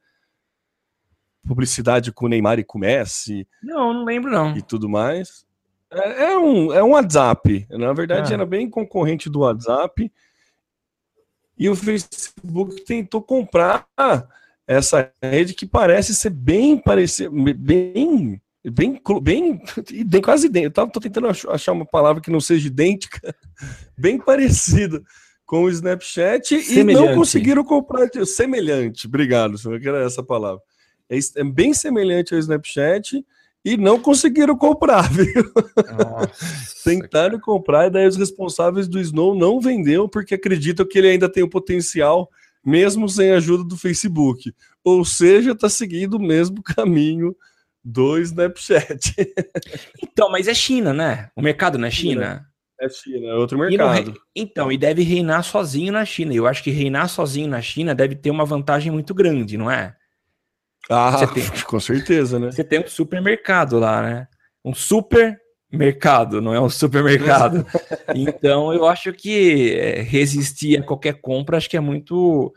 publicidade 1.47 2.11
com 2.11 2.25
o 2.25 2.29
Neymar 2.29 2.59
e 2.59 2.63
com 2.63 2.77
o 2.77 2.81
Messi. 2.81 3.47
Não, 3.63 3.93
não 3.93 4.05
lembro 4.05 4.31
não. 4.31 4.55
E 4.55 4.61
tudo 4.61 4.89
mais. 4.89 5.45
É, 5.91 6.25
é 6.25 6.37
um, 6.37 6.73
é 6.73 6.83
um 6.83 6.91
WhatsApp. 6.91 7.65
Na 7.69 7.93
verdade, 7.93 8.33
ah. 8.33 8.35
era 8.35 8.45
bem 8.45 8.69
concorrente 8.69 9.29
do 9.29 9.39
WhatsApp. 9.39 10.11
E 11.57 11.69
o 11.69 11.75
Facebook 11.75 12.83
tentou 12.83 13.21
comprar 13.21 13.87
essa 14.67 15.11
rede 15.21 15.53
que 15.53 15.65
parece 15.65 16.13
ser 16.13 16.29
bem 16.29 16.77
parecida, 16.77 17.29
bem 17.29 18.41
bem, 18.69 19.01
bem, 19.21 19.61
bem 20.05 20.21
quase 20.21 20.47
idêntica. 20.47 20.81
Eu 20.81 20.87
tô 20.87 20.99
tentando 20.99 21.27
achar 21.27 21.71
uma 21.71 21.85
palavra 21.85 22.21
que 22.21 22.31
não 22.31 22.39
seja 22.39 22.67
idêntica, 22.67 23.35
bem 23.97 24.19
parecida 24.19 25.01
com 25.45 25.63
o 25.63 25.69
Snapchat 25.69 26.61
semelhante. 26.61 27.03
e 27.03 27.07
não 27.07 27.15
conseguiram 27.15 27.63
comprar 27.63 28.09
semelhante. 28.25 29.07
Obrigado, 29.07 29.55
eu 29.65 29.79
quero 29.79 29.97
essa 29.97 30.21
palavra. 30.21 30.61
É, 31.09 31.17
é, 31.37 31.43
bem 31.43 31.73
semelhante 31.73 32.33
ao 32.33 32.39
Snapchat 32.39 33.25
e 33.67 33.75
não 33.75 33.99
conseguiram 33.99 34.55
comprar, 34.55 35.09
viu? 35.11 35.51
Nossa, 35.97 36.83
Tentaram 36.85 37.31
cara. 37.31 37.41
comprar 37.41 37.87
e 37.87 37.89
daí 37.89 38.07
os 38.07 38.15
responsáveis 38.15 38.87
do 38.87 38.97
Snow 38.97 39.35
não 39.35 39.59
vendeu 39.59 40.07
porque 40.07 40.35
acreditam 40.35 40.87
que 40.87 40.97
ele 40.97 41.09
ainda 41.09 41.27
tem 41.27 41.43
o 41.43 41.49
potencial 41.49 42.29
mesmo 42.65 43.09
sem 43.09 43.31
a 43.31 43.37
ajuda 43.37 43.65
do 43.65 43.77
Facebook. 43.77 44.53
Ou 44.83 45.03
seja, 45.03 45.51
está 45.51 45.67
seguindo 45.67 46.13
o 46.13 46.21
mesmo 46.21 46.63
caminho 46.63 47.35
do 47.83 48.17
Snapchat. 48.19 49.13
então, 50.01 50.31
mas 50.31 50.47
é 50.47 50.53
China, 50.53 50.93
né? 50.93 51.29
O 51.35 51.41
mercado 51.41 51.77
não 51.77 51.87
é 51.87 51.91
China? 51.91 52.21
China. 52.21 52.47
É 52.79 52.89
China, 52.89 53.27
é 53.27 53.33
outro 53.33 53.57
mercado. 53.57 54.13
E 54.33 54.41
então, 54.41 54.71
e 54.71 54.77
deve 54.77 55.01
reinar 55.01 55.43
sozinho 55.43 55.91
na 55.91 56.05
China. 56.05 56.33
Eu 56.33 56.47
acho 56.47 56.63
que 56.63 56.69
reinar 56.69 57.09
sozinho 57.09 57.49
na 57.49 57.61
China 57.61 57.93
deve 57.93 58.15
ter 58.15 58.29
uma 58.29 58.45
vantagem 58.45 58.91
muito 58.91 59.13
grande, 59.13 59.57
não 59.57 59.69
é? 59.69 59.96
Ah, 60.89 61.27
tem, 61.27 61.43
com 61.65 61.79
certeza, 61.79 62.39
né? 62.39 62.51
Você 62.51 62.63
tem 62.63 62.79
um 62.79 62.87
supermercado 62.87 63.79
lá, 63.79 64.01
né? 64.01 64.27
Um 64.63 64.73
supermercado, 64.73 66.41
não 66.41 66.53
é 66.53 66.61
um 66.61 66.69
supermercado. 66.69 67.65
então, 68.15 68.73
eu 68.73 68.85
acho 68.85 69.11
que 69.13 69.73
é, 69.73 70.01
resistir 70.01 70.79
a 70.79 70.83
qualquer 70.83 71.19
compra, 71.21 71.57
acho 71.57 71.69
que 71.69 71.77
é 71.77 71.81
muito 71.81 72.53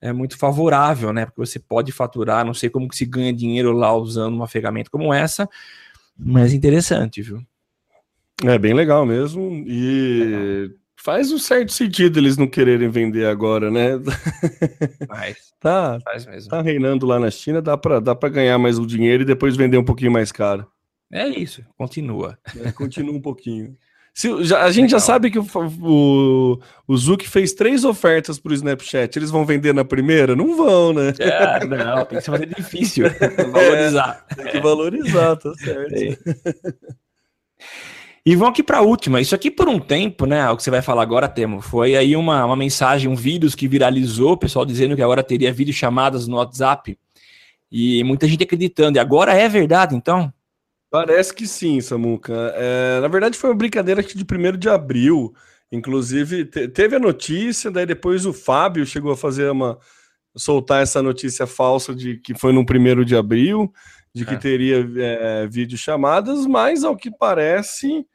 é 0.00 0.12
muito 0.12 0.36
favorável, 0.36 1.14
né? 1.14 1.24
Porque 1.24 1.40
você 1.40 1.58
pode 1.58 1.90
faturar, 1.90 2.44
não 2.44 2.52
sei 2.52 2.68
como 2.68 2.88
que 2.88 2.96
se 2.96 3.06
ganha 3.06 3.32
dinheiro 3.32 3.72
lá 3.72 3.94
usando 3.94 4.34
uma 4.34 4.46
ferramenta 4.46 4.90
como 4.90 5.14
essa, 5.14 5.48
mas 6.16 6.52
interessante, 6.52 7.22
viu? 7.22 7.42
É 8.44 8.58
bem 8.58 8.74
legal 8.74 9.06
mesmo. 9.06 9.64
E 9.66 10.18
legal. 10.20 10.78
Faz 11.04 11.30
um 11.30 11.38
certo 11.38 11.70
sentido 11.70 12.18
eles 12.18 12.38
não 12.38 12.46
quererem 12.46 12.88
vender 12.88 13.26
agora, 13.26 13.70
né? 13.70 13.90
Faz. 15.06 15.36
tá, 15.60 15.98
faz 16.02 16.24
mesmo. 16.24 16.48
Tá 16.48 16.62
reinando 16.62 17.04
lá 17.04 17.20
na 17.20 17.30
China, 17.30 17.60
dá 17.60 17.76
para 17.76 18.00
dá 18.00 18.14
pra 18.14 18.30
ganhar 18.30 18.58
mais 18.58 18.78
o 18.78 18.86
dinheiro 18.86 19.22
e 19.22 19.26
depois 19.26 19.54
vender 19.54 19.76
um 19.76 19.84
pouquinho 19.84 20.10
mais 20.10 20.32
caro. 20.32 20.66
É 21.12 21.28
isso, 21.28 21.62
continua. 21.76 22.38
É, 22.64 22.72
continua 22.72 23.14
um 23.14 23.20
pouquinho. 23.20 23.76
Se, 24.14 24.44
já, 24.44 24.62
a 24.62 24.70
gente 24.70 24.86
Legal. 24.86 25.00
já 25.00 25.00
sabe 25.00 25.30
que 25.30 25.38
o, 25.38 25.46
o, 25.82 26.60
o 26.86 26.96
Zuck 26.96 27.28
fez 27.28 27.52
três 27.52 27.84
ofertas 27.84 28.38
para 28.38 28.52
o 28.52 28.54
Snapchat. 28.54 29.18
Eles 29.18 29.30
vão 29.30 29.44
vender 29.44 29.74
na 29.74 29.84
primeira? 29.84 30.34
Não 30.34 30.56
vão, 30.56 30.92
né? 30.92 31.12
É, 31.18 31.66
não, 31.66 32.04
tem 32.06 32.20
que 32.20 32.30
mais 32.30 32.48
difícil. 32.48 33.06
valorizar. 33.52 34.24
É, 34.30 34.34
tem 34.36 34.52
que 34.52 34.60
valorizar, 34.60 35.36
tá 35.36 35.52
certo. 35.54 35.94
É. 35.94 36.16
E 38.26 38.34
vamos 38.34 38.52
aqui 38.52 38.62
para 38.62 38.78
a 38.78 38.82
última. 38.82 39.20
Isso 39.20 39.34
aqui 39.34 39.50
por 39.50 39.68
um 39.68 39.78
tempo, 39.78 40.24
né? 40.24 40.48
O 40.50 40.56
que 40.56 40.62
você 40.62 40.70
vai 40.70 40.80
falar 40.80 41.02
agora, 41.02 41.28
Temo, 41.28 41.60
foi 41.60 41.94
aí 41.94 42.16
uma, 42.16 42.42
uma 42.46 42.56
mensagem, 42.56 43.10
um 43.10 43.14
vídeo 43.14 43.54
que 43.54 43.68
viralizou, 43.68 44.32
o 44.32 44.36
pessoal 44.38 44.64
dizendo 44.64 44.96
que 44.96 45.02
agora 45.02 45.22
teria 45.22 45.52
vídeo 45.52 45.74
chamadas 45.74 46.26
no 46.26 46.36
WhatsApp. 46.36 46.98
E 47.70 48.02
muita 48.02 48.26
gente 48.26 48.42
acreditando. 48.42 48.96
E 48.96 49.00
agora 49.00 49.34
é 49.34 49.46
verdade, 49.46 49.94
então? 49.94 50.32
Parece 50.90 51.34
que 51.34 51.46
sim, 51.46 51.82
Samuca. 51.82 52.32
É, 52.56 53.00
na 53.00 53.08
verdade, 53.08 53.36
foi 53.36 53.50
uma 53.50 53.56
brincadeira 53.56 54.02
de 54.02 54.24
1 54.24 54.56
de 54.56 54.70
abril. 54.70 55.34
Inclusive, 55.70 56.46
te, 56.46 56.68
teve 56.68 56.96
a 56.96 57.00
notícia, 57.00 57.70
daí 57.70 57.84
depois 57.84 58.24
o 58.24 58.32
Fábio 58.32 58.86
chegou 58.86 59.12
a 59.12 59.16
fazer 59.16 59.50
uma. 59.50 59.78
soltar 60.34 60.82
essa 60.82 61.02
notícia 61.02 61.46
falsa 61.46 61.94
de 61.94 62.16
que 62.16 62.34
foi 62.34 62.54
no 62.54 62.60
1 62.62 63.04
de 63.04 63.16
abril. 63.16 63.70
de 64.14 64.24
que 64.24 64.34
é. 64.34 64.38
teria 64.38 64.88
é, 64.96 65.46
videochamadas, 65.46 66.46
mas 66.46 66.84
ao 66.84 66.96
que 66.96 67.10
parece, 67.10 68.06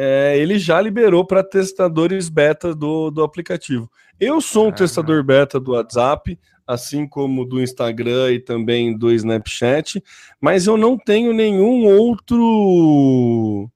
é, 0.00 0.38
ele 0.38 0.60
já 0.60 0.80
liberou 0.80 1.24
para 1.24 1.42
testadores 1.42 2.28
beta 2.28 2.72
do, 2.72 3.10
do 3.10 3.20
aplicativo. 3.20 3.90
Eu 4.20 4.40
sou 4.40 4.68
um 4.68 4.72
testador 4.72 5.24
beta 5.24 5.58
do 5.58 5.72
WhatsApp, 5.72 6.38
assim 6.64 7.04
como 7.04 7.44
do 7.44 7.60
Instagram 7.60 8.30
e 8.30 8.38
também 8.38 8.96
do 8.96 9.10
Snapchat, 9.10 10.00
mas 10.40 10.68
eu 10.68 10.76
não 10.76 10.96
tenho 10.96 11.32
nenhum 11.32 11.84
outro 11.84 13.68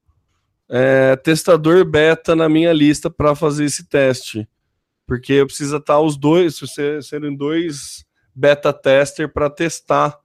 é, 0.69 1.17
testador 1.17 1.85
beta 1.85 2.37
na 2.37 2.49
minha 2.49 2.73
lista 2.73 3.11
para 3.11 3.35
fazer 3.35 3.65
esse 3.65 3.89
teste, 3.89 4.49
porque 5.05 5.45
precisa 5.45 5.79
estar 5.79 5.99
os 5.99 6.17
dois, 6.17 6.57
serem 7.03 7.35
dois 7.35 8.05
beta 8.33 8.73
tester 8.73 9.29
para 9.29 9.51
testar 9.51 10.17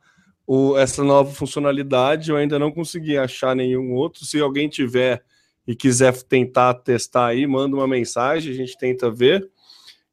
o, 0.46 0.78
essa 0.78 1.04
nova 1.04 1.34
funcionalidade. 1.34 2.30
Eu 2.30 2.38
ainda 2.38 2.60
não 2.60 2.72
consegui 2.72 3.18
achar 3.18 3.56
nenhum 3.56 3.96
outro. 3.96 4.24
Se 4.26 4.40
alguém 4.40 4.70
tiver 4.70 5.24
e 5.68 5.76
quiser 5.76 6.14
tentar 6.24 6.74
testar 6.76 7.28
aí, 7.28 7.46
manda 7.46 7.76
uma 7.76 7.88
mensagem, 7.88 8.52
a 8.52 8.56
gente 8.56 8.78
tenta 8.78 9.12
ver. 9.12 9.48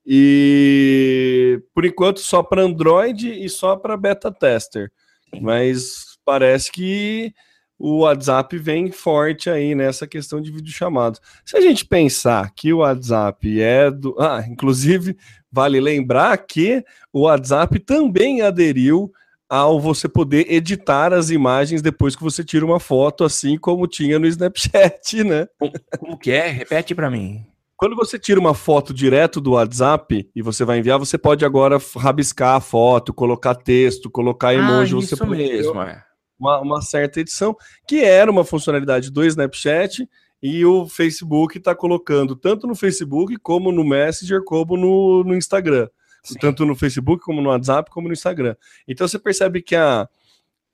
E 0.05 1.63
por 1.73 1.85
enquanto 1.85 2.21
só 2.21 2.43
para 2.43 2.63
Android 2.63 3.31
e 3.33 3.49
só 3.49 3.77
para 3.77 3.97
beta 3.97 4.31
tester. 4.31 4.91
Mas 5.41 6.19
parece 6.25 6.71
que 6.71 7.33
o 7.79 8.01
WhatsApp 8.01 8.57
vem 8.59 8.91
forte 8.91 9.49
aí 9.51 9.75
nessa 9.75 10.07
questão 10.07 10.41
de 10.41 10.51
videochamado. 10.51 11.19
Se 11.45 11.57
a 11.57 11.61
gente 11.61 11.87
pensar 11.87 12.53
que 12.55 12.73
o 12.73 12.79
WhatsApp 12.79 13.61
é 13.61 13.91
do. 13.91 14.15
Ah, 14.19 14.45
inclusive, 14.49 15.17
vale 15.51 15.81
lembrar 15.81 16.37
que 16.39 16.85
o 17.13 17.23
WhatsApp 17.23 17.79
também 17.81 18.43
aderiu 18.43 19.13
ao 19.49 19.79
você 19.79 20.09
poder 20.09 20.51
editar 20.51 21.13
as 21.13 21.31
imagens 21.31 21.83
depois 21.83 22.17
que 22.17 22.23
você 22.23 22.43
tira 22.43 22.65
uma 22.65 22.81
foto, 22.81 23.25
assim 23.25 23.59
como 23.59 23.87
tinha 23.87 24.19
no 24.19 24.27
Snapchat, 24.27 25.23
né? 25.25 25.47
Como 25.99 26.19
que 26.19 26.31
é? 26.31 26.49
Repete 26.49 26.95
para 26.95 27.11
mim. 27.11 27.45
Quando 27.77 27.97
você 27.97 28.19
tira 28.19 28.39
uma 28.39 28.55
foto 28.55 28.95
direto 28.95 29.41
do 29.41 29.53
WhatsApp 29.53 30.31
e 30.35 30.43
você 30.43 30.65
vai 30.65 30.79
enviar, 30.79 30.99
você 30.99 31.19
pode 31.19 31.45
agora 31.45 31.79
rabiscar 31.97 32.57
a 32.57 32.61
foto, 32.61 33.13
colocar 33.13 33.55
texto, 33.55 34.11
colocar 34.11 34.49
ah, 34.49 34.55
emoji. 34.55 34.95
Ah, 34.95 34.99
isso 35.01 35.17
você 35.17 35.27
mesmo, 35.27 35.83
é. 35.83 36.03
Uma, 36.39 36.61
uma, 36.61 36.83
certa 36.83 37.21
edição, 37.21 37.57
que 37.87 38.03
era 38.03 38.31
uma 38.31 38.45
funcionalidade 38.45 39.11
do 39.11 39.25
Snapchat 39.25 40.09
e 40.43 40.65
o 40.65 40.87
Facebook 40.87 41.59
está 41.59 41.75
colocando 41.75 42.37
tanto 42.37 42.67
no 42.67 42.75
Facebook 42.75 43.37
como 43.39 43.73
no 43.73 43.85
Messenger, 43.85 44.43
como 44.45 44.77
no, 44.77 45.25
no 45.25 45.35
Instagram. 45.35 45.89
Sim. 46.25 46.39
tanto 46.41 46.65
no 46.65 46.75
Facebook 46.75 47.23
como 47.23 47.43
no 47.43 47.51
WhatsApp 47.51 47.91
como 47.91 48.09
no 48.09 48.15
Instagram. 48.15 48.57
Então 48.89 49.07
você 49.07 49.19
percebe 49.19 49.61
que 49.61 49.77
a, 49.77 50.09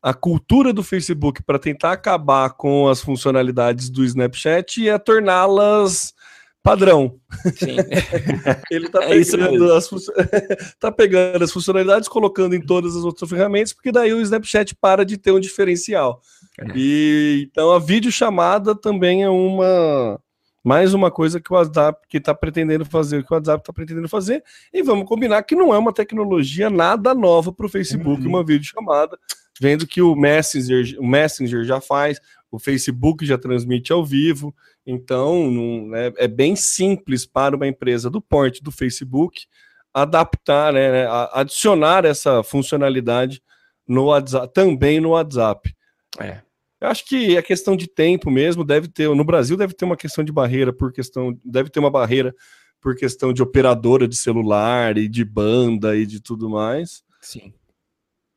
a 0.02 0.14
cultura 0.14 0.72
do 0.72 0.82
Facebook 0.82 1.42
para 1.42 1.58
tentar 1.58 1.92
acabar 1.92 2.50
com 2.50 2.88
as 2.88 3.00
funcionalidades 3.00 3.90
do 3.90 4.04
Snapchat 4.04 4.88
é 4.88 4.98
torná-las 4.98 6.14
padrão. 6.62 7.18
Sim. 7.56 7.76
Ele 8.70 8.86
está 8.86 9.02
é 9.04 9.08
pegando, 9.08 9.72
as 9.72 9.88
tá 10.78 10.92
pegando 10.92 11.42
as 11.42 11.52
funcionalidades, 11.52 12.08
colocando 12.08 12.54
em 12.54 12.60
todas 12.60 12.94
as 12.94 13.02
outras 13.02 13.28
ferramentas, 13.28 13.72
porque 13.72 13.90
daí 13.90 14.12
o 14.12 14.20
Snapchat 14.20 14.74
para 14.76 15.04
de 15.04 15.16
ter 15.16 15.32
um 15.32 15.40
diferencial. 15.40 16.20
É. 16.60 16.72
E 16.76 17.48
então 17.50 17.72
a 17.72 17.78
videochamada 17.78 18.74
também 18.74 19.22
é 19.22 19.30
uma 19.30 20.20
mais 20.62 20.92
uma 20.92 21.10
coisa 21.10 21.40
que 21.40 21.52
o 21.52 21.56
WhatsApp 21.56 22.06
que 22.08 22.18
está 22.18 22.34
pretendendo 22.34 22.84
fazer, 22.84 23.24
que 23.24 23.32
o 23.32 23.34
WhatsApp 23.34 23.62
está 23.62 23.72
pretendendo 23.72 24.08
fazer, 24.08 24.44
e 24.72 24.82
vamos 24.82 25.08
combinar 25.08 25.42
que 25.42 25.54
não 25.54 25.74
é 25.74 25.78
uma 25.78 25.92
tecnologia 25.92 26.68
nada 26.68 27.14
nova 27.14 27.52
para 27.52 27.66
o 27.66 27.68
Facebook, 27.68 28.22
uhum. 28.22 28.28
uma 28.28 28.44
videochamada, 28.44 29.18
vendo 29.60 29.86
que 29.86 30.02
o 30.02 30.14
Messenger, 30.14 30.96
o 30.98 31.06
Messenger 31.06 31.64
já 31.64 31.80
faz, 31.80 32.20
o 32.50 32.58
Facebook 32.58 33.24
já 33.24 33.38
transmite 33.38 33.92
ao 33.92 34.04
vivo, 34.04 34.54
então 34.86 35.50
não, 35.50 35.94
é, 35.94 36.12
é, 36.16 36.28
bem 36.28 36.56
simples 36.56 37.24
para 37.24 37.56
uma 37.56 37.66
empresa 37.66 38.10
do 38.10 38.20
porte 38.20 38.62
do 38.62 38.72
Facebook 38.72 39.46
adaptar, 39.92 40.72
né, 40.72 40.90
né 40.90 41.08
adicionar 41.32 42.04
essa 42.04 42.42
funcionalidade 42.42 43.42
no 43.86 44.04
WhatsApp, 44.06 44.52
também 44.52 45.00
no 45.00 45.10
WhatsApp. 45.10 45.74
É. 46.18 46.40
Eu 46.80 46.88
acho 46.88 47.04
que 47.04 47.36
é 47.36 47.42
questão 47.42 47.76
de 47.76 47.86
tempo 47.86 48.30
mesmo, 48.30 48.64
deve 48.64 48.88
ter, 48.88 49.08
no 49.14 49.24
Brasil 49.24 49.56
deve 49.56 49.74
ter 49.74 49.84
uma 49.84 49.96
questão 49.96 50.24
de 50.24 50.32
barreira 50.32 50.72
por 50.72 50.92
questão, 50.92 51.38
deve 51.44 51.68
ter 51.68 51.78
uma 51.78 51.90
barreira 51.90 52.34
por 52.80 52.96
questão 52.96 53.32
de 53.32 53.42
operadora 53.42 54.08
de 54.08 54.16
celular 54.16 54.96
e 54.96 55.06
de 55.06 55.24
banda 55.24 55.94
e 55.94 56.06
de 56.06 56.20
tudo 56.20 56.48
mais. 56.48 57.02
Sim. 57.20 57.52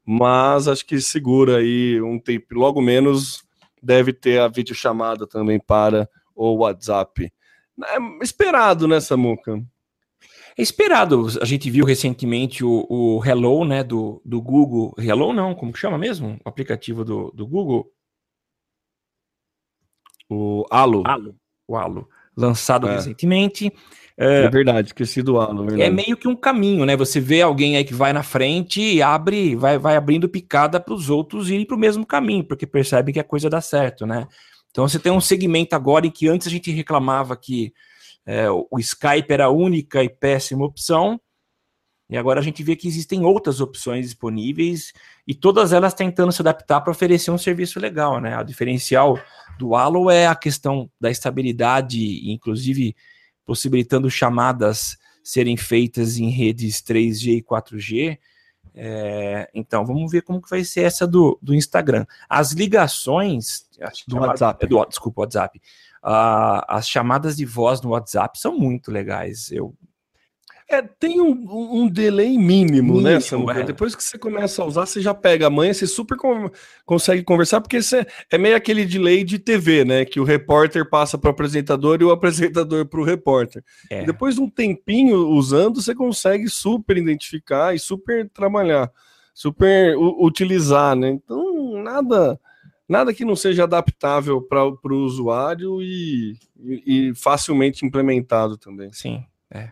Mas 0.05 0.67
acho 0.67 0.85
que 0.85 0.99
segura 0.99 1.57
aí 1.57 2.01
um 2.01 2.19
tempo, 2.19 2.55
logo 2.55 2.81
menos 2.81 3.43
deve 3.81 4.11
ter 4.11 4.39
a 4.39 4.49
videochamada 4.49 5.25
também 5.25 5.59
para 5.59 6.09
o 6.35 6.55
WhatsApp. 6.55 7.31
É 7.81 7.97
esperado, 8.21 8.87
né, 8.87 8.99
Samuca? 8.99 9.63
É 10.57 10.61
esperado. 10.61 11.27
A 11.41 11.45
gente 11.45 11.69
viu 11.69 11.85
recentemente 11.85 12.63
o, 12.63 12.85
o 12.89 13.25
Hello, 13.25 13.65
né, 13.65 13.83
do, 13.83 14.21
do 14.23 14.41
Google. 14.41 14.93
Hello 14.97 15.33
não, 15.33 15.55
como 15.55 15.73
que 15.73 15.79
chama 15.79 15.97
mesmo? 15.97 16.39
O 16.45 16.49
aplicativo 16.49 17.03
do, 17.03 17.31
do 17.31 17.47
Google. 17.47 17.91
O 20.33 20.65
Halo. 20.69 21.03
Halo. 21.05 21.35
O 21.67 21.75
Halo. 21.75 22.09
Lançado 22.35 22.87
é. 22.87 22.95
recentemente. 22.95 23.71
É, 24.17 24.43
é, 24.43 24.49
verdade, 24.49 24.87
esqueci 24.89 25.21
do 25.21 25.39
Halo. 25.39 25.63
É 25.63 25.67
verdade. 25.67 25.81
É 25.81 25.89
meio 25.89 26.17
que 26.17 26.27
um 26.27 26.35
caminho, 26.35 26.85
né? 26.85 26.95
Você 26.95 27.19
vê 27.19 27.41
alguém 27.41 27.77
aí 27.77 27.83
que 27.83 27.93
vai 27.93 28.13
na 28.13 28.23
frente 28.23 28.81
e 28.81 29.01
abre, 29.01 29.55
vai, 29.55 29.77
vai 29.77 29.95
abrindo 29.95 30.29
picada 30.29 30.79
para 30.79 30.93
os 30.93 31.09
outros 31.09 31.49
irem 31.49 31.65
para 31.65 31.75
o 31.75 31.79
mesmo 31.79 32.05
caminho, 32.05 32.43
porque 32.43 32.67
percebe 32.67 33.13
que 33.13 33.19
a 33.19 33.23
coisa 33.23 33.49
dá 33.49 33.61
certo, 33.61 34.05
né? 34.05 34.27
Então 34.69 34.87
você 34.87 34.99
tem 34.99 35.11
um 35.11 35.21
segmento 35.21 35.75
agora 35.75 36.07
em 36.07 36.11
que 36.11 36.27
antes 36.27 36.47
a 36.47 36.49
gente 36.51 36.71
reclamava 36.71 37.35
que 37.35 37.73
é, 38.25 38.49
o 38.49 38.79
Skype 38.79 39.31
era 39.31 39.45
a 39.45 39.49
única 39.49 40.03
e 40.03 40.09
péssima 40.09 40.65
opção, 40.65 41.19
e 42.09 42.17
agora 42.17 42.39
a 42.39 42.43
gente 42.43 42.61
vê 42.63 42.75
que 42.75 42.87
existem 42.87 43.25
outras 43.25 43.61
opções 43.61 44.05
disponíveis 44.05 44.93
e 45.27 45.33
todas 45.33 45.71
elas 45.71 45.93
tentando 45.93 46.31
se 46.31 46.41
adaptar 46.41 46.81
para 46.81 46.91
oferecer 46.91 47.31
um 47.31 47.37
serviço 47.37 47.79
legal, 47.79 48.19
né? 48.19 48.37
O 48.39 48.43
diferencial 48.43 49.17
do 49.57 49.75
Halo 49.75 50.09
é 50.09 50.27
a 50.27 50.35
questão 50.35 50.89
da 50.99 51.09
estabilidade, 51.09 52.29
inclusive 52.29 52.95
possibilitando 53.45 54.09
chamadas 54.09 54.97
serem 55.23 55.55
feitas 55.55 56.17
em 56.17 56.29
redes 56.29 56.81
3G 56.81 57.37
e 57.37 57.41
4G. 57.41 58.19
É, 58.75 59.49
então, 59.53 59.85
vamos 59.85 60.11
ver 60.11 60.23
como 60.23 60.41
que 60.41 60.49
vai 60.49 60.63
ser 60.63 60.81
essa 60.81 61.07
do, 61.07 61.39
do 61.41 61.53
Instagram. 61.53 62.05
As 62.27 62.51
ligações 62.51 63.65
do 64.07 64.17
WhatsApp, 64.17 64.67
do, 64.67 64.85
desculpa, 64.85 65.21
WhatsApp. 65.21 65.61
Uh, 66.03 66.59
as 66.67 66.89
chamadas 66.89 67.37
de 67.37 67.45
voz 67.45 67.81
no 67.81 67.91
WhatsApp 67.91 68.37
são 68.37 68.57
muito 68.57 68.91
legais. 68.91 69.51
Eu 69.51 69.73
é, 70.73 70.81
tem 70.81 71.21
um, 71.21 71.83
um 71.83 71.87
delay 71.87 72.37
mínimo, 72.37 72.95
né, 72.95 72.99
mínimo 72.99 73.01
né, 73.01 73.19
Samuel? 73.19 73.59
É. 73.59 73.63
Depois 73.63 73.95
que 73.95 74.03
você 74.03 74.17
começa 74.17 74.61
a 74.61 74.65
usar, 74.65 74.85
você 74.85 75.01
já 75.01 75.13
pega 75.13 75.47
a 75.47 75.49
manha, 75.49 75.73
você 75.73 75.85
super 75.85 76.17
com, 76.17 76.49
consegue 76.85 77.23
conversar, 77.23 77.61
porque 77.61 77.81
você, 77.81 78.05
é 78.31 78.37
meio 78.37 78.55
aquele 78.55 78.83
delay 78.85 79.23
de 79.23 79.39
TV, 79.39 79.85
né? 79.85 80.05
Que 80.05 80.19
o 80.19 80.23
repórter 80.23 80.89
passa 80.89 81.17
para 81.17 81.29
o 81.29 81.31
apresentador 81.31 82.01
e 82.01 82.03
o 82.03 82.11
apresentador 82.11 82.85
para 82.85 82.99
o 82.99 83.03
repórter. 83.03 83.63
É. 83.89 84.03
depois 84.03 84.35
de 84.35 84.41
um 84.41 84.49
tempinho 84.49 85.29
usando, 85.29 85.81
você 85.81 85.93
consegue 85.93 86.49
super 86.49 86.97
identificar 86.97 87.75
e 87.75 87.79
super 87.79 88.29
trabalhar, 88.29 88.91
super 89.33 89.95
utilizar, 89.97 90.95
né? 90.95 91.09
Então, 91.09 91.81
nada 91.83 92.39
nada 92.87 93.13
que 93.13 93.25
não 93.25 93.35
seja 93.35 93.63
adaptável 93.63 94.41
para 94.41 94.65
o 94.65 95.03
usuário 95.03 95.81
e, 95.81 96.37
e, 96.59 97.09
e 97.09 97.15
facilmente 97.15 97.85
implementado 97.85 98.57
também. 98.57 98.91
Sim, 98.91 99.23
é. 99.49 99.71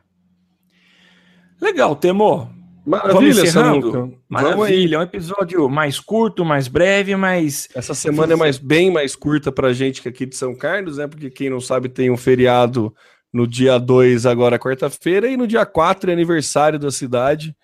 Legal, 1.61 1.95
Temor. 1.95 2.49
Maravilha, 2.85 3.45
Samuca. 3.45 4.11
Maravilha, 4.27 4.99
um 4.99 5.03
episódio 5.03 5.69
mais 5.69 5.99
curto, 5.99 6.43
mais 6.43 6.67
breve, 6.67 7.15
mas. 7.15 7.69
Essa 7.75 7.93
semana 7.93 8.33
é 8.33 8.35
mais 8.35 8.57
bem 8.57 8.89
mais 8.89 9.15
curta 9.15 9.51
para 9.51 9.67
a 9.67 9.73
gente 9.73 10.01
que 10.01 10.09
aqui 10.09 10.25
de 10.25 10.35
São 10.35 10.55
Carlos, 10.55 10.97
né? 10.97 11.07
Porque 11.07 11.29
quem 11.29 11.49
não 11.49 11.61
sabe 11.61 11.87
tem 11.87 12.09
um 12.09 12.17
feriado 12.17 12.93
no 13.31 13.45
dia 13.47 13.77
2, 13.77 14.25
agora 14.25 14.59
quarta-feira, 14.59 15.29
e 15.29 15.37
no 15.37 15.45
dia 15.47 15.65
4 15.65 16.09
é 16.09 16.13
aniversário 16.13 16.79
da 16.79 16.89
cidade. 16.89 17.55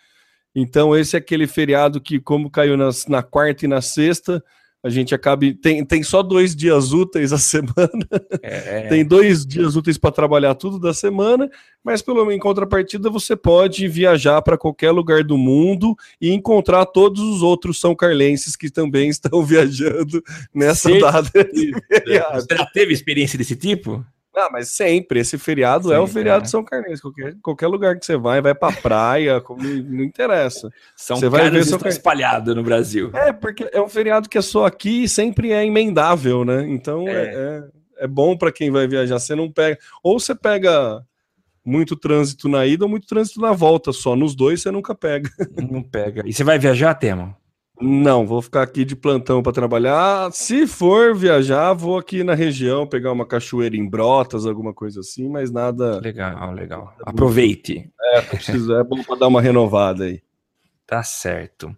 Então, 0.56 0.96
esse 0.96 1.16
é 1.16 1.20
aquele 1.20 1.48
feriado 1.48 2.00
que, 2.00 2.20
como 2.20 2.50
caiu 2.50 2.78
nas, 2.78 3.08
na 3.08 3.22
quarta 3.22 3.66
e 3.66 3.68
na 3.68 3.82
sexta, 3.82 4.44
a 4.84 4.90
gente 4.90 5.14
acaba. 5.14 5.46
Tem, 5.62 5.84
tem 5.84 6.04
só 6.04 6.22
dois 6.22 6.56
dias 6.56 6.94
úteis 6.94 7.34
a 7.34 7.38
semana. 7.40 8.08
É. 8.42 8.88
tem 8.88 9.06
dois 9.06 9.46
dias 9.46 9.76
úteis 9.76 9.98
para 9.98 10.12
trabalhar 10.12 10.56
tudo 10.56 10.80
da 10.80 10.94
semana, 10.94 11.50
mas 11.84 12.02
pelo 12.02 12.32
em 12.32 12.40
contrapartida 12.40 13.10
você 13.10 13.36
pode 13.36 13.88
viajar 13.88 14.42
para 14.42 14.58
qualquer 14.58 14.92
lugar 14.92 15.24
do 15.24 15.38
mundo 15.38 15.96
e 16.20 16.32
encontrar 16.32 16.86
todos 16.86 17.22
os 17.22 17.42
outros 17.42 17.80
são 17.80 17.96
carlenses 17.96 18.56
que 18.56 18.70
também 18.70 19.10
estão 19.10 19.44
viajando 19.44 20.24
nessa 20.54 20.90
Sim. 20.90 21.00
data. 21.00 21.32
Você 22.34 22.56
já 22.56 22.66
teve 22.68 22.94
experiência 22.94 23.38
desse 23.38 23.56
tipo? 23.56 24.06
Ah, 24.38 24.50
mas 24.52 24.70
sempre. 24.70 25.20
Esse 25.20 25.36
feriado 25.38 25.92
é 25.92 26.00
o 26.00 26.06
feriado 26.06 26.42
é. 26.42 26.44
de 26.44 26.52
São 26.52 26.64
Carneiro. 26.64 27.02
Qualquer, 27.02 27.36
qualquer 27.42 27.68
lugar 27.68 27.98
que 27.98 28.06
você 28.06 28.16
vai, 28.16 28.40
vai 28.40 28.54
pra 28.54 28.72
praia, 28.72 29.42
como, 29.42 29.64
não 29.64 30.04
interessa. 30.04 30.70
São 30.96 31.18
você 31.18 31.28
vai 31.28 31.50
ver 31.50 31.64
São 31.64 31.80
Carneiro 31.80 31.98
espalhado 31.98 32.54
no 32.54 32.64
Brasil. 32.64 33.10
É, 33.16 33.34
porque 33.34 33.68
é 33.74 33.82
um 33.82 33.90
feriado 33.90 34.30
que 34.30 34.38
é 34.38 34.42
só 34.42 34.66
aqui 34.68 35.06
e 35.06 35.10
sempre 35.10 35.52
é 35.52 35.66
emendável, 35.66 36.46
né? 36.46 36.68
Então 36.70 37.08
é, 37.08 37.12
é, 37.12 37.34
é, 37.34 37.64
é 38.06 38.08
bom 38.08 38.38
para 38.38 38.52
quem 38.52 38.70
vai 38.70 38.88
viajar. 38.88 39.18
Você 39.18 39.34
não 39.34 39.52
pega. 39.52 39.80
Ou 40.04 40.20
você 40.20 40.36
pega 40.36 41.04
muito 41.66 41.96
trânsito 41.96 42.48
na 42.48 42.66
ida 42.66 42.86
ou 42.86 42.90
muito 42.90 43.08
trânsito 43.08 43.42
na 43.42 43.54
volta 43.54 43.92
só. 43.92 44.16
Nos 44.16 44.36
dois 44.36 44.62
você 44.62 44.70
nunca 44.70 44.96
pega. 44.96 45.30
Não 45.70 45.84
pega. 45.84 46.24
E 46.26 46.32
você 46.32 46.42
vai 46.42 46.58
viajar, 46.58 46.94
Temo? 46.96 47.36
Não, 47.80 48.26
vou 48.26 48.42
ficar 48.42 48.64
aqui 48.64 48.84
de 48.84 48.96
plantão 48.96 49.44
para 49.44 49.52
trabalhar. 49.52 50.32
Se 50.32 50.66
for 50.66 51.16
viajar, 51.16 51.74
vou 51.74 51.98
aqui 51.98 52.24
na 52.24 52.34
região 52.34 52.88
pegar 52.88 53.12
uma 53.12 53.26
cachoeira 53.26 53.78
em 53.78 53.88
Brotas, 53.88 54.48
alguma 54.48 54.74
coisa 54.74 55.02
assim, 55.02 55.30
mas 55.30 55.52
nada. 55.52 56.00
Legal, 56.00 56.52
legal. 56.54 56.96
Aproveite. 57.06 57.90
É, 58.02 58.22
preciso, 58.22 58.74
é 58.74 58.84
bom 58.84 59.04
para 59.04 59.20
dar 59.20 59.28
uma 59.28 59.42
renovada 59.42 60.06
aí. 60.06 60.22
Tá 60.88 61.04
certo. 61.04 61.76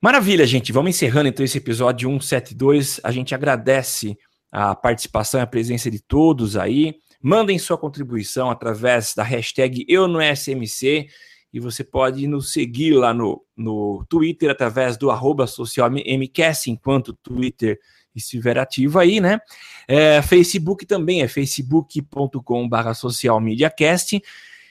Maravilha, 0.00 0.46
gente. 0.46 0.72
Vamos 0.72 0.90
encerrando 0.90 1.28
então 1.28 1.44
esse 1.44 1.58
episódio 1.58 2.08
172. 2.08 3.00
A 3.04 3.12
gente 3.12 3.34
agradece 3.34 4.18
a 4.50 4.74
participação 4.74 5.38
e 5.40 5.42
a 5.42 5.46
presença 5.46 5.90
de 5.90 6.00
todos 6.00 6.56
aí. 6.56 6.96
Mandem 7.22 7.58
sua 7.58 7.78
contribuição 7.78 8.50
através 8.50 9.14
da 9.14 9.22
hashtag 9.22 9.84
Eu 9.88 10.08
no 10.08 10.18
SMC 10.20 11.06
e 11.52 11.60
você 11.60 11.82
pode 11.82 12.26
nos 12.26 12.52
seguir 12.52 12.92
lá 12.92 13.14
no, 13.14 13.42
no 13.56 14.04
Twitter 14.08 14.50
através 14.50 14.96
do 14.96 15.10
arroba 15.10 15.46
socialmcast, 15.46 16.70
enquanto 16.70 17.08
o 17.08 17.14
Twitter 17.14 17.78
estiver 18.14 18.58
ativo 18.58 18.98
aí, 18.98 19.20
né? 19.20 19.38
É, 19.86 20.20
Facebook 20.22 20.86
também 20.86 21.22
é 21.22 21.28
facebook.com.br 21.28 22.94
socialmediacast. 22.94 24.20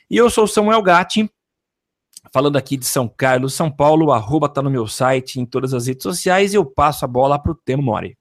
E 0.09 0.17
eu 0.17 0.29
sou 0.29 0.47
Samuel 0.47 0.81
Gatti, 0.81 1.29
falando 2.31 2.57
aqui 2.57 2.77
de 2.77 2.85
São 2.85 3.07
Carlos, 3.07 3.53
São 3.53 3.71
Paulo, 3.71 4.11
arroba 4.11 4.49
tá 4.49 4.61
no 4.61 4.69
meu 4.69 4.87
site, 4.87 5.39
em 5.39 5.45
todas 5.45 5.73
as 5.73 5.87
redes 5.87 6.03
sociais, 6.03 6.53
e 6.53 6.57
eu 6.57 6.65
passo 6.65 7.05
a 7.05 7.07
bola 7.07 7.39
para 7.39 7.51
o 7.51 7.55
Temo 7.55 7.83
Mori. 7.83 8.17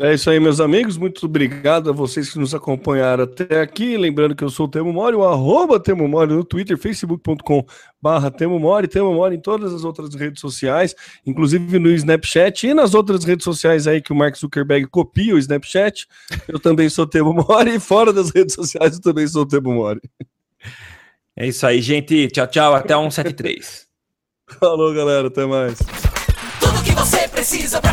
É 0.00 0.12
isso 0.12 0.28
aí, 0.28 0.40
meus 0.40 0.58
amigos. 0.58 0.96
Muito 0.96 1.24
obrigado 1.24 1.88
a 1.88 1.92
vocês 1.92 2.28
que 2.30 2.38
nos 2.38 2.52
acompanharam 2.52 3.22
até 3.24 3.60
aqui. 3.60 3.96
Lembrando 3.96 4.34
que 4.34 4.42
eu 4.42 4.50
sou 4.50 4.66
o 4.66 4.68
Temo 4.68 4.92
Mori, 4.92 5.14
o 5.14 5.22
arroba 5.22 5.78
Temo 5.78 6.08
Mori 6.08 6.32
no 6.32 6.44
Twitter, 6.44 6.76
facebook.com 6.76 7.64
barra 8.02 8.28
Temo 8.28 8.58
Mori, 8.58 8.88
Temo 8.88 9.14
Mori 9.14 9.36
em 9.36 9.40
todas 9.40 9.72
as 9.72 9.84
outras 9.84 10.12
redes 10.16 10.40
sociais, 10.40 10.96
inclusive 11.24 11.78
no 11.78 11.90
Snapchat 11.90 12.66
e 12.66 12.74
nas 12.74 12.92
outras 12.92 13.22
redes 13.22 13.44
sociais 13.44 13.86
aí 13.86 14.02
que 14.02 14.12
o 14.12 14.16
Mark 14.16 14.36
Zuckerberg 14.36 14.88
copia 14.88 15.36
o 15.36 15.38
Snapchat. 15.38 16.08
Eu 16.48 16.58
também 16.58 16.88
sou 16.88 17.06
Temo 17.06 17.32
Mori 17.32 17.76
e 17.76 17.80
fora 17.80 18.12
das 18.12 18.30
redes 18.30 18.54
sociais 18.56 18.94
eu 18.94 19.00
também 19.00 19.28
sou 19.28 19.46
Temo 19.46 19.72
Mori. 19.72 20.00
É 21.36 21.46
isso 21.46 21.64
aí, 21.66 21.80
gente. 21.80 22.28
Tchau, 22.28 22.46
tchau. 22.46 22.74
Até 22.74 22.94
173. 22.94 23.86
Falou, 24.58 24.92
galera. 24.92 25.28
Até 25.28 25.46
mais. 25.46 25.78
Tudo 26.60 26.82
que 26.84 26.92
você 26.92 27.28
precisa 27.28 27.80
para 27.80 27.92